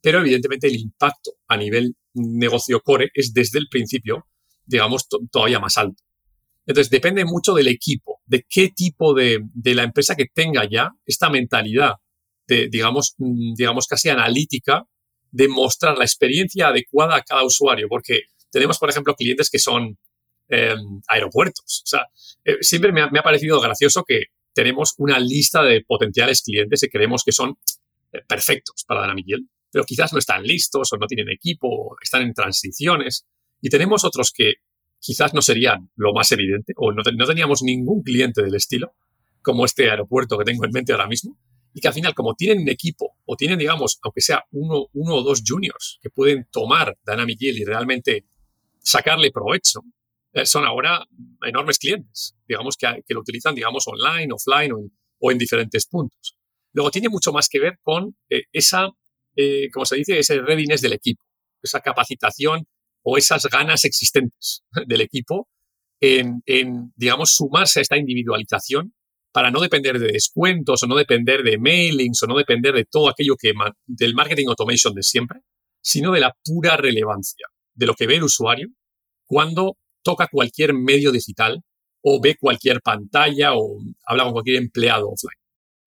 pero 0.02 0.20
evidentemente 0.20 0.66
el 0.66 0.76
impacto 0.76 1.32
a 1.48 1.56
nivel 1.56 1.94
negocio 2.14 2.80
core 2.80 3.10
es 3.14 3.32
desde 3.32 3.58
el 3.58 3.68
principio, 3.70 4.26
digamos, 4.66 5.08
todavía 5.30 5.58
más 5.58 5.78
alto. 5.78 6.02
Entonces, 6.66 6.90
depende 6.90 7.24
mucho 7.24 7.54
del 7.54 7.68
equipo, 7.68 8.20
de 8.26 8.44
qué 8.48 8.70
tipo 8.74 9.14
de, 9.14 9.40
de 9.54 9.74
la 9.74 9.82
empresa 9.82 10.14
que 10.14 10.26
tenga 10.26 10.68
ya 10.70 10.90
esta 11.06 11.30
mentalidad 11.30 11.94
de, 12.46 12.68
digamos, 12.68 13.14
digamos, 13.18 13.86
casi 13.86 14.08
analítica 14.08 14.84
de 15.30 15.48
mostrar 15.48 15.96
la 15.96 16.04
experiencia 16.04 16.68
adecuada 16.68 17.16
a 17.16 17.22
cada 17.22 17.44
usuario, 17.44 17.86
porque 17.88 18.22
tenemos, 18.50 18.78
por 18.78 18.90
ejemplo, 18.90 19.14
clientes 19.14 19.50
que 19.50 19.58
son 19.58 19.98
em, 20.48 21.00
aeropuertos. 21.08 21.82
O 21.84 21.86
sea, 21.86 22.06
eh, 22.44 22.56
siempre 22.60 22.92
me 22.92 23.02
ha, 23.02 23.22
parecido 23.22 23.60
gracioso 23.60 24.04
que 24.04 24.24
tenemos 24.52 24.94
una 24.98 25.18
lista 25.18 25.62
de 25.62 25.82
potenciales 25.86 26.42
clientes 26.42 26.80
que 26.80 26.88
creemos 26.88 27.22
que 27.24 27.32
son 27.32 27.56
eh, 28.12 28.20
perfectos 28.26 28.84
para 28.86 29.02
Dana 29.02 29.14
Miguel, 29.14 29.48
pero 29.70 29.84
quizás 29.84 30.12
no 30.12 30.18
están 30.18 30.42
listos 30.42 30.92
o 30.92 30.96
no 30.96 31.06
tienen 31.06 31.30
equipo, 31.30 31.68
o 31.68 31.96
están 32.02 32.22
en 32.22 32.34
transiciones. 32.34 33.26
Y 33.60 33.68
tenemos 33.68 34.04
otros 34.04 34.32
que 34.32 34.54
quizás 34.98 35.32
no 35.34 35.42
serían 35.42 35.90
lo 35.96 36.12
más 36.12 36.30
evidente 36.32 36.72
o 36.76 36.92
no, 36.92 37.02
no 37.16 37.26
teníamos 37.26 37.62
ningún 37.62 38.02
cliente 38.02 38.42
del 38.42 38.54
estilo, 38.54 38.94
como 39.42 39.64
este 39.64 39.90
aeropuerto 39.90 40.36
que 40.36 40.44
tengo 40.44 40.64
en 40.64 40.72
mente 40.72 40.92
ahora 40.92 41.06
mismo, 41.06 41.38
y 41.72 41.80
que 41.80 41.88
al 41.88 41.94
final, 41.94 42.14
como 42.14 42.34
tienen 42.34 42.68
equipo 42.68 43.16
o 43.24 43.36
tienen, 43.36 43.58
digamos, 43.58 43.98
aunque 44.02 44.20
sea 44.20 44.44
uno, 44.52 44.86
uno 44.92 45.14
o 45.16 45.22
dos 45.22 45.42
juniors 45.46 45.98
que 46.02 46.10
pueden 46.10 46.46
tomar 46.50 46.98
Dynamic 47.06 47.38
Yield 47.38 47.58
y 47.58 47.64
realmente 47.64 48.24
sacarle 48.82 49.30
provecho, 49.30 49.80
eh, 50.32 50.46
son 50.46 50.64
ahora 50.64 51.04
enormes 51.44 51.78
clientes, 51.78 52.36
digamos, 52.46 52.76
que, 52.76 53.02
lo 53.08 53.20
utilizan, 53.20 53.54
digamos, 53.54 53.84
online, 53.86 54.32
offline 54.32 54.72
o 55.18 55.30
en, 55.30 55.38
diferentes 55.38 55.86
puntos. 55.86 56.36
Luego 56.72 56.90
tiene 56.90 57.08
mucho 57.08 57.32
más 57.32 57.48
que 57.48 57.58
ver 57.58 57.78
con 57.82 58.16
eh, 58.28 58.44
esa, 58.52 58.88
eh, 59.36 59.68
como 59.72 59.84
se 59.84 59.96
dice, 59.96 60.18
ese 60.18 60.40
readiness 60.40 60.80
del 60.82 60.92
equipo, 60.92 61.24
esa 61.62 61.80
capacitación 61.80 62.66
o 63.02 63.16
esas 63.18 63.46
ganas 63.46 63.84
existentes 63.84 64.62
del 64.86 65.00
equipo 65.00 65.48
en, 66.00 66.42
en, 66.46 66.92
digamos, 66.96 67.32
sumarse 67.34 67.80
a 67.80 67.82
esta 67.82 67.96
individualización 67.96 68.94
para 69.32 69.50
no 69.50 69.60
depender 69.60 69.98
de 69.98 70.12
descuentos 70.12 70.82
o 70.82 70.86
no 70.86 70.96
depender 70.96 71.42
de 71.42 71.58
mailings 71.58 72.22
o 72.22 72.26
no 72.26 72.36
depender 72.36 72.74
de 72.74 72.84
todo 72.84 73.08
aquello 73.08 73.36
que 73.36 73.52
del 73.86 74.14
marketing 74.14 74.48
automation 74.48 74.94
de 74.94 75.02
siempre, 75.02 75.40
sino 75.82 76.12
de 76.12 76.20
la 76.20 76.36
pura 76.44 76.76
relevancia 76.76 77.46
de 77.80 77.86
lo 77.86 77.94
que 77.94 78.06
ve 78.06 78.16
el 78.16 78.22
usuario 78.22 78.68
cuando 79.26 79.76
toca 80.02 80.28
cualquier 80.30 80.74
medio 80.74 81.10
digital 81.10 81.62
o 82.02 82.20
ve 82.20 82.36
cualquier 82.38 82.80
pantalla 82.82 83.54
o 83.54 83.78
habla 84.06 84.24
con 84.24 84.32
cualquier 84.32 84.56
empleado 84.56 85.08
offline. 85.08 85.38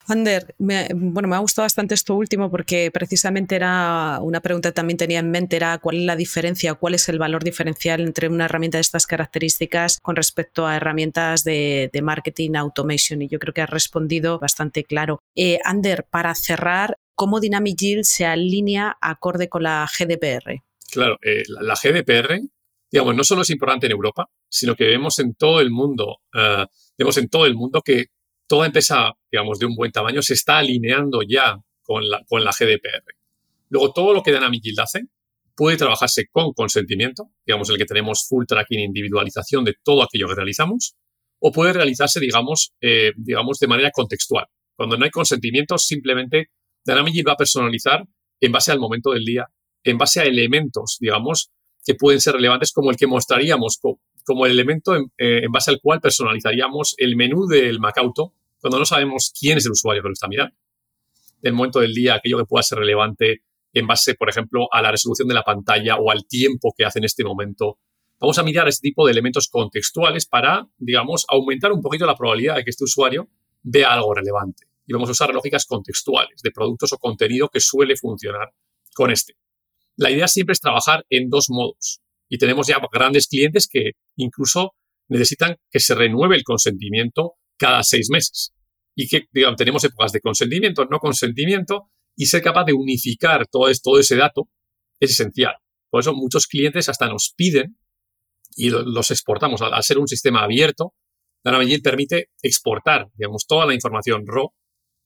Ander, 0.05 0.53
me, 0.57 0.89
bueno, 0.93 1.29
me 1.29 1.35
ha 1.35 1.39
gustado 1.39 1.63
bastante 1.63 1.93
esto 1.93 2.15
último 2.15 2.51
porque 2.51 2.91
precisamente 2.91 3.55
era 3.55 4.19
una 4.21 4.41
pregunta 4.41 4.69
que 4.69 4.73
también 4.73 4.97
tenía 4.97 5.19
en 5.19 5.31
mente, 5.31 5.55
era 5.55 5.77
cuál 5.77 5.97
es 5.97 6.03
la 6.03 6.17
diferencia, 6.17 6.73
cuál 6.73 6.95
es 6.95 7.07
el 7.07 7.19
valor 7.19 7.43
diferencial 7.43 8.01
entre 8.01 8.27
una 8.27 8.45
herramienta 8.45 8.79
de 8.79 8.81
estas 8.81 9.07
características 9.07 9.99
con 10.01 10.17
respecto 10.17 10.67
a 10.67 10.75
herramientas 10.75 11.45
de, 11.45 11.89
marketing 12.03 12.55
automation 12.55 13.21
y 13.21 13.29
yo 13.29 13.39
creo 13.39 13.53
que 13.53 13.61
has 13.61 13.69
respondido 13.69 14.39
bastante 14.39 14.83
claro. 14.83 15.21
Eh, 15.35 15.59
Ander, 15.63 16.05
para 16.09 16.35
cerrar, 16.35 16.97
¿cómo 17.15 17.39
Dynamic 17.39 17.77
Yield 17.77 18.03
se 18.03 18.25
alinea 18.25 18.97
acorde 18.99 19.47
con 19.47 19.63
la 19.63 19.87
GDPR? 19.87 20.63
Claro, 20.93 21.17
eh, 21.21 21.43
la, 21.47 21.75
GDPR, 21.75 22.39
digamos, 22.91 23.15
no 23.15 23.23
solo 23.23 23.41
es 23.41 23.49
importante 23.49 23.87
en 23.87 23.93
Europa, 23.93 24.29
sino 24.47 24.75
que 24.75 24.85
vemos 24.85 25.17
en 25.19 25.33
todo 25.35 25.59
el 25.59 25.71
mundo, 25.71 26.19
eh, 26.33 26.65
vemos 26.97 27.17
en 27.17 27.29
todo 27.29 27.45
el 27.45 27.55
mundo 27.55 27.81
que 27.81 28.05
toda 28.47 28.67
empresa, 28.67 29.13
digamos, 29.31 29.59
de 29.59 29.65
un 29.65 29.75
buen 29.75 29.91
tamaño 29.91 30.21
se 30.21 30.33
está 30.33 30.59
alineando 30.59 31.21
ya 31.27 31.57
con 31.81 32.07
la, 32.07 32.23
con 32.27 32.43
la 32.43 32.51
GDPR. 32.51 33.15
Luego, 33.69 33.91
todo 33.91 34.13
lo 34.13 34.21
que 34.21 34.31
Dynamic 34.31 34.63
hace 34.77 35.07
puede 35.55 35.77
trabajarse 35.77 36.27
con 36.31 36.53
consentimiento, 36.53 37.31
digamos, 37.45 37.69
el 37.69 37.77
que 37.77 37.85
tenemos 37.85 38.27
full 38.27 38.45
tracking 38.45 38.79
e 38.79 38.83
individualización 38.83 39.63
de 39.63 39.75
todo 39.83 40.03
aquello 40.03 40.27
que 40.27 40.35
realizamos, 40.35 40.95
o 41.39 41.51
puede 41.51 41.73
realizarse, 41.73 42.19
digamos, 42.19 42.73
eh, 42.81 43.11
digamos, 43.17 43.59
de 43.59 43.67
manera 43.67 43.91
contextual. 43.91 44.45
Cuando 44.75 44.97
no 44.97 45.05
hay 45.05 45.11
consentimiento, 45.11 45.77
simplemente 45.77 46.51
Dynamic 46.85 47.27
va 47.27 47.33
a 47.33 47.37
personalizar 47.37 48.03
en 48.39 48.51
base 48.51 48.71
al 48.71 48.79
momento 48.79 49.11
del 49.11 49.25
día, 49.25 49.47
en 49.83 49.97
base 49.97 50.21
a 50.21 50.23
elementos, 50.23 50.97
digamos, 50.99 51.51
que 51.85 51.95
pueden 51.95 52.21
ser 52.21 52.35
relevantes 52.35 52.71
como 52.71 52.91
el 52.91 52.97
que 52.97 53.07
mostraríamos 53.07 53.79
como 54.25 54.45
el 54.45 54.53
elemento 54.53 54.95
en, 54.95 55.11
eh, 55.17 55.45
base 55.51 55.71
al 55.71 55.81
cual 55.81 55.99
personalizaríamos 55.99 56.95
el 56.97 57.15
menú 57.15 57.45
del 57.45 57.79
Macauto 57.79 58.33
cuando 58.59 58.79
no 58.79 58.85
sabemos 58.85 59.33
quién 59.37 59.57
es 59.57 59.65
el 59.65 59.73
usuario 59.73 60.01
que 60.01 60.07
lo 60.07 60.13
está 60.13 60.27
mirando. 60.29 60.55
El 61.41 61.53
momento 61.53 61.81
del 61.81 61.93
día, 61.93 62.15
aquello 62.15 62.37
que 62.37 62.45
pueda 62.45 62.63
ser 62.63 62.77
relevante 62.77 63.43
en 63.73 63.87
base, 63.87 64.15
por 64.15 64.29
ejemplo, 64.29 64.67
a 64.71 64.81
la 64.81 64.91
resolución 64.91 65.27
de 65.27 65.33
la 65.33 65.43
pantalla 65.43 65.97
o 65.97 66.09
al 66.09 66.25
tiempo 66.25 66.73
que 66.77 66.85
hace 66.85 66.99
en 66.99 67.05
este 67.05 67.25
momento. 67.25 67.79
Vamos 68.19 68.37
a 68.37 68.43
mirar 68.43 68.69
este 68.69 68.87
tipo 68.87 69.05
de 69.05 69.11
elementos 69.11 69.49
contextuales 69.49 70.25
para, 70.25 70.65
digamos, 70.77 71.25
aumentar 71.27 71.73
un 71.73 71.81
poquito 71.81 72.05
la 72.05 72.15
probabilidad 72.15 72.55
de 72.55 72.63
que 72.63 72.69
este 72.69 72.85
usuario 72.85 73.27
vea 73.63 73.91
algo 73.91 74.13
relevante. 74.13 74.67
Y 74.87 74.93
vamos 74.93 75.09
a 75.09 75.13
usar 75.13 75.33
lógicas 75.33 75.65
contextuales 75.65 76.41
de 76.41 76.51
productos 76.51 76.93
o 76.93 76.97
contenido 76.97 77.49
que 77.49 77.59
suele 77.59 77.97
funcionar 77.97 78.53
con 78.93 79.11
este. 79.11 79.35
La 79.97 80.11
idea 80.11 80.27
siempre 80.27 80.53
es 80.53 80.59
trabajar 80.59 81.05
en 81.09 81.29
dos 81.29 81.47
modos. 81.49 82.01
Y 82.29 82.37
tenemos 82.37 82.67
ya 82.67 82.79
grandes 82.91 83.27
clientes 83.27 83.67
que 83.67 83.91
incluso 84.15 84.71
necesitan 85.07 85.57
que 85.69 85.79
se 85.79 85.93
renueve 85.93 86.35
el 86.35 86.43
consentimiento 86.43 87.33
cada 87.57 87.83
seis 87.83 88.09
meses. 88.09 88.53
Y 88.95 89.07
que, 89.07 89.25
digamos, 89.31 89.57
tenemos 89.57 89.83
épocas 89.83 90.11
de 90.11 90.21
consentimiento, 90.21 90.85
no 90.85 90.99
consentimiento, 90.99 91.89
y 92.15 92.27
ser 92.27 92.41
capaz 92.41 92.65
de 92.65 92.73
unificar 92.73 93.47
todo, 93.47 93.69
ese 93.99 94.15
dato 94.15 94.49
es 94.99 95.11
esencial. 95.11 95.55
Por 95.89 96.01
eso 96.01 96.13
muchos 96.13 96.47
clientes 96.47 96.89
hasta 96.89 97.07
nos 97.07 97.33
piden 97.35 97.77
y 98.55 98.69
los 98.69 99.11
exportamos. 99.11 99.61
Al, 99.61 99.83
ser 99.83 99.97
un 99.97 100.07
sistema 100.07 100.43
abierto, 100.43 100.93
Dynamic 101.43 101.83
permite 101.83 102.29
exportar, 102.41 103.09
digamos, 103.15 103.45
toda 103.47 103.65
la 103.65 103.73
información 103.73 104.25
RAW 104.25 104.53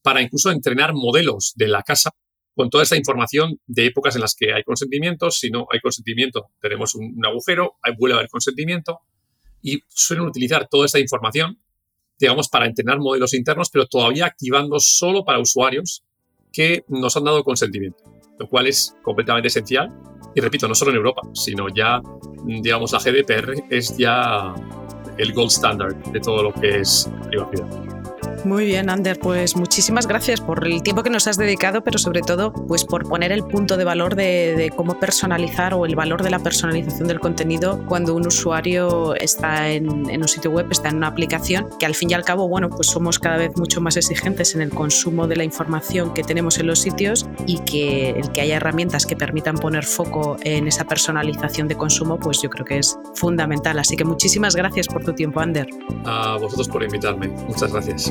para 0.02 0.22
incluso 0.22 0.50
entrenar 0.50 0.94
modelos 0.94 1.52
de 1.56 1.68
la 1.68 1.82
casa 1.82 2.12
con 2.58 2.70
toda 2.70 2.82
esta 2.82 2.96
información 2.96 3.60
de 3.68 3.86
épocas 3.86 4.16
en 4.16 4.20
las 4.20 4.34
que 4.34 4.52
hay 4.52 4.64
consentimiento. 4.64 5.30
Si 5.30 5.48
no 5.48 5.68
hay 5.70 5.78
consentimiento, 5.78 6.50
tenemos 6.60 6.96
un, 6.96 7.16
agujero, 7.24 7.76
vuelve 7.96 8.16
a 8.16 8.18
haber 8.18 8.28
consentimiento 8.28 8.98
y 9.62 9.80
suelen 9.86 10.26
utilizar 10.26 10.66
toda 10.68 10.86
esta 10.86 10.98
información 10.98 11.60
digamos, 12.18 12.48
para 12.48 12.66
entrenar 12.66 12.98
modelos 12.98 13.32
internos, 13.34 13.70
pero 13.70 13.86
todavía 13.86 14.26
activando 14.26 14.80
solo 14.80 15.24
para 15.24 15.38
usuarios 15.38 16.02
que 16.52 16.84
nos 16.88 17.16
han 17.16 17.22
dado 17.22 17.44
consentimiento, 17.44 18.02
lo 18.40 18.48
cual 18.48 18.66
es 18.66 18.96
completamente 19.04 19.46
esencial. 19.46 19.96
Y 20.34 20.40
repito, 20.40 20.66
no 20.66 20.74
solo 20.74 20.90
en 20.90 20.96
Europa, 20.96 21.22
sino 21.34 21.68
ya, 21.72 22.02
digamos, 22.44 22.90
la 22.90 22.98
GDPR 22.98 23.66
es 23.70 23.96
ya 23.96 24.52
el 25.16 25.32
gold 25.32 25.52
standard 25.52 25.94
de 26.10 26.18
todo 26.18 26.42
lo 26.42 26.52
que 26.52 26.80
es 26.80 27.08
privacidad. 27.28 27.97
Muy 28.48 28.64
bien, 28.64 28.88
Ander, 28.88 29.20
pues 29.20 29.56
muchísimas 29.56 30.06
gracias 30.06 30.40
por 30.40 30.66
el 30.66 30.82
tiempo 30.82 31.02
que 31.02 31.10
nos 31.10 31.26
has 31.26 31.36
dedicado, 31.36 31.84
pero 31.84 31.98
sobre 31.98 32.22
todo 32.22 32.50
pues 32.50 32.82
por 32.86 33.06
poner 33.06 33.30
el 33.30 33.44
punto 33.44 33.76
de 33.76 33.84
valor 33.84 34.16
de, 34.16 34.72
cómo 34.74 34.98
personalizar 34.98 35.74
o 35.74 35.84
el 35.84 35.94
valor 35.94 36.22
de 36.22 36.30
la 36.30 36.38
personalización 36.38 37.08
del 37.08 37.20
contenido 37.20 37.84
cuando 37.86 38.14
un 38.14 38.26
usuario 38.26 39.14
está 39.16 39.68
en, 39.68 39.86
un 39.90 40.28
sitio 40.28 40.50
web, 40.50 40.66
está 40.70 40.88
en 40.88 40.96
una 40.96 41.08
aplicación, 41.08 41.68
que 41.78 41.84
al 41.84 41.94
fin 41.94 42.10
y 42.10 42.14
al 42.14 42.24
cabo, 42.24 42.48
bueno, 42.48 42.70
pues 42.70 42.86
somos 42.86 43.18
cada 43.18 43.36
vez 43.36 43.54
mucho 43.58 43.82
más 43.82 43.98
exigentes 43.98 44.54
en 44.54 44.62
el 44.62 44.70
consumo 44.70 45.26
de 45.26 45.36
la 45.36 45.44
información 45.44 46.14
que 46.14 46.22
tenemos 46.22 46.58
en 46.58 46.68
los 46.68 46.78
sitios 46.78 47.26
y 47.46 47.58
que 47.58 48.10
el 48.12 48.32
que 48.32 48.40
haya 48.40 48.56
herramientas 48.56 49.04
que 49.04 49.14
permitan 49.14 49.56
poner 49.56 49.84
foco 49.84 50.38
en 50.40 50.68
esa 50.68 50.84
personalización 50.84 51.68
de 51.68 51.76
consumo, 51.76 52.18
pues 52.18 52.40
yo 52.40 52.48
creo 52.48 52.64
que 52.64 52.78
es 52.78 52.98
fundamental. 53.14 53.78
Así 53.78 53.94
que 53.94 54.06
muchísimas 54.06 54.56
gracias 54.56 54.88
por 54.88 55.04
tu 55.04 55.12
tiempo, 55.12 55.40
Ander. 55.40 55.68
A 56.06 56.38
vosotros 56.38 56.66
por 56.68 56.82
invitarme. 56.82 57.28
Muchas 57.28 57.70
gracias. 57.70 58.10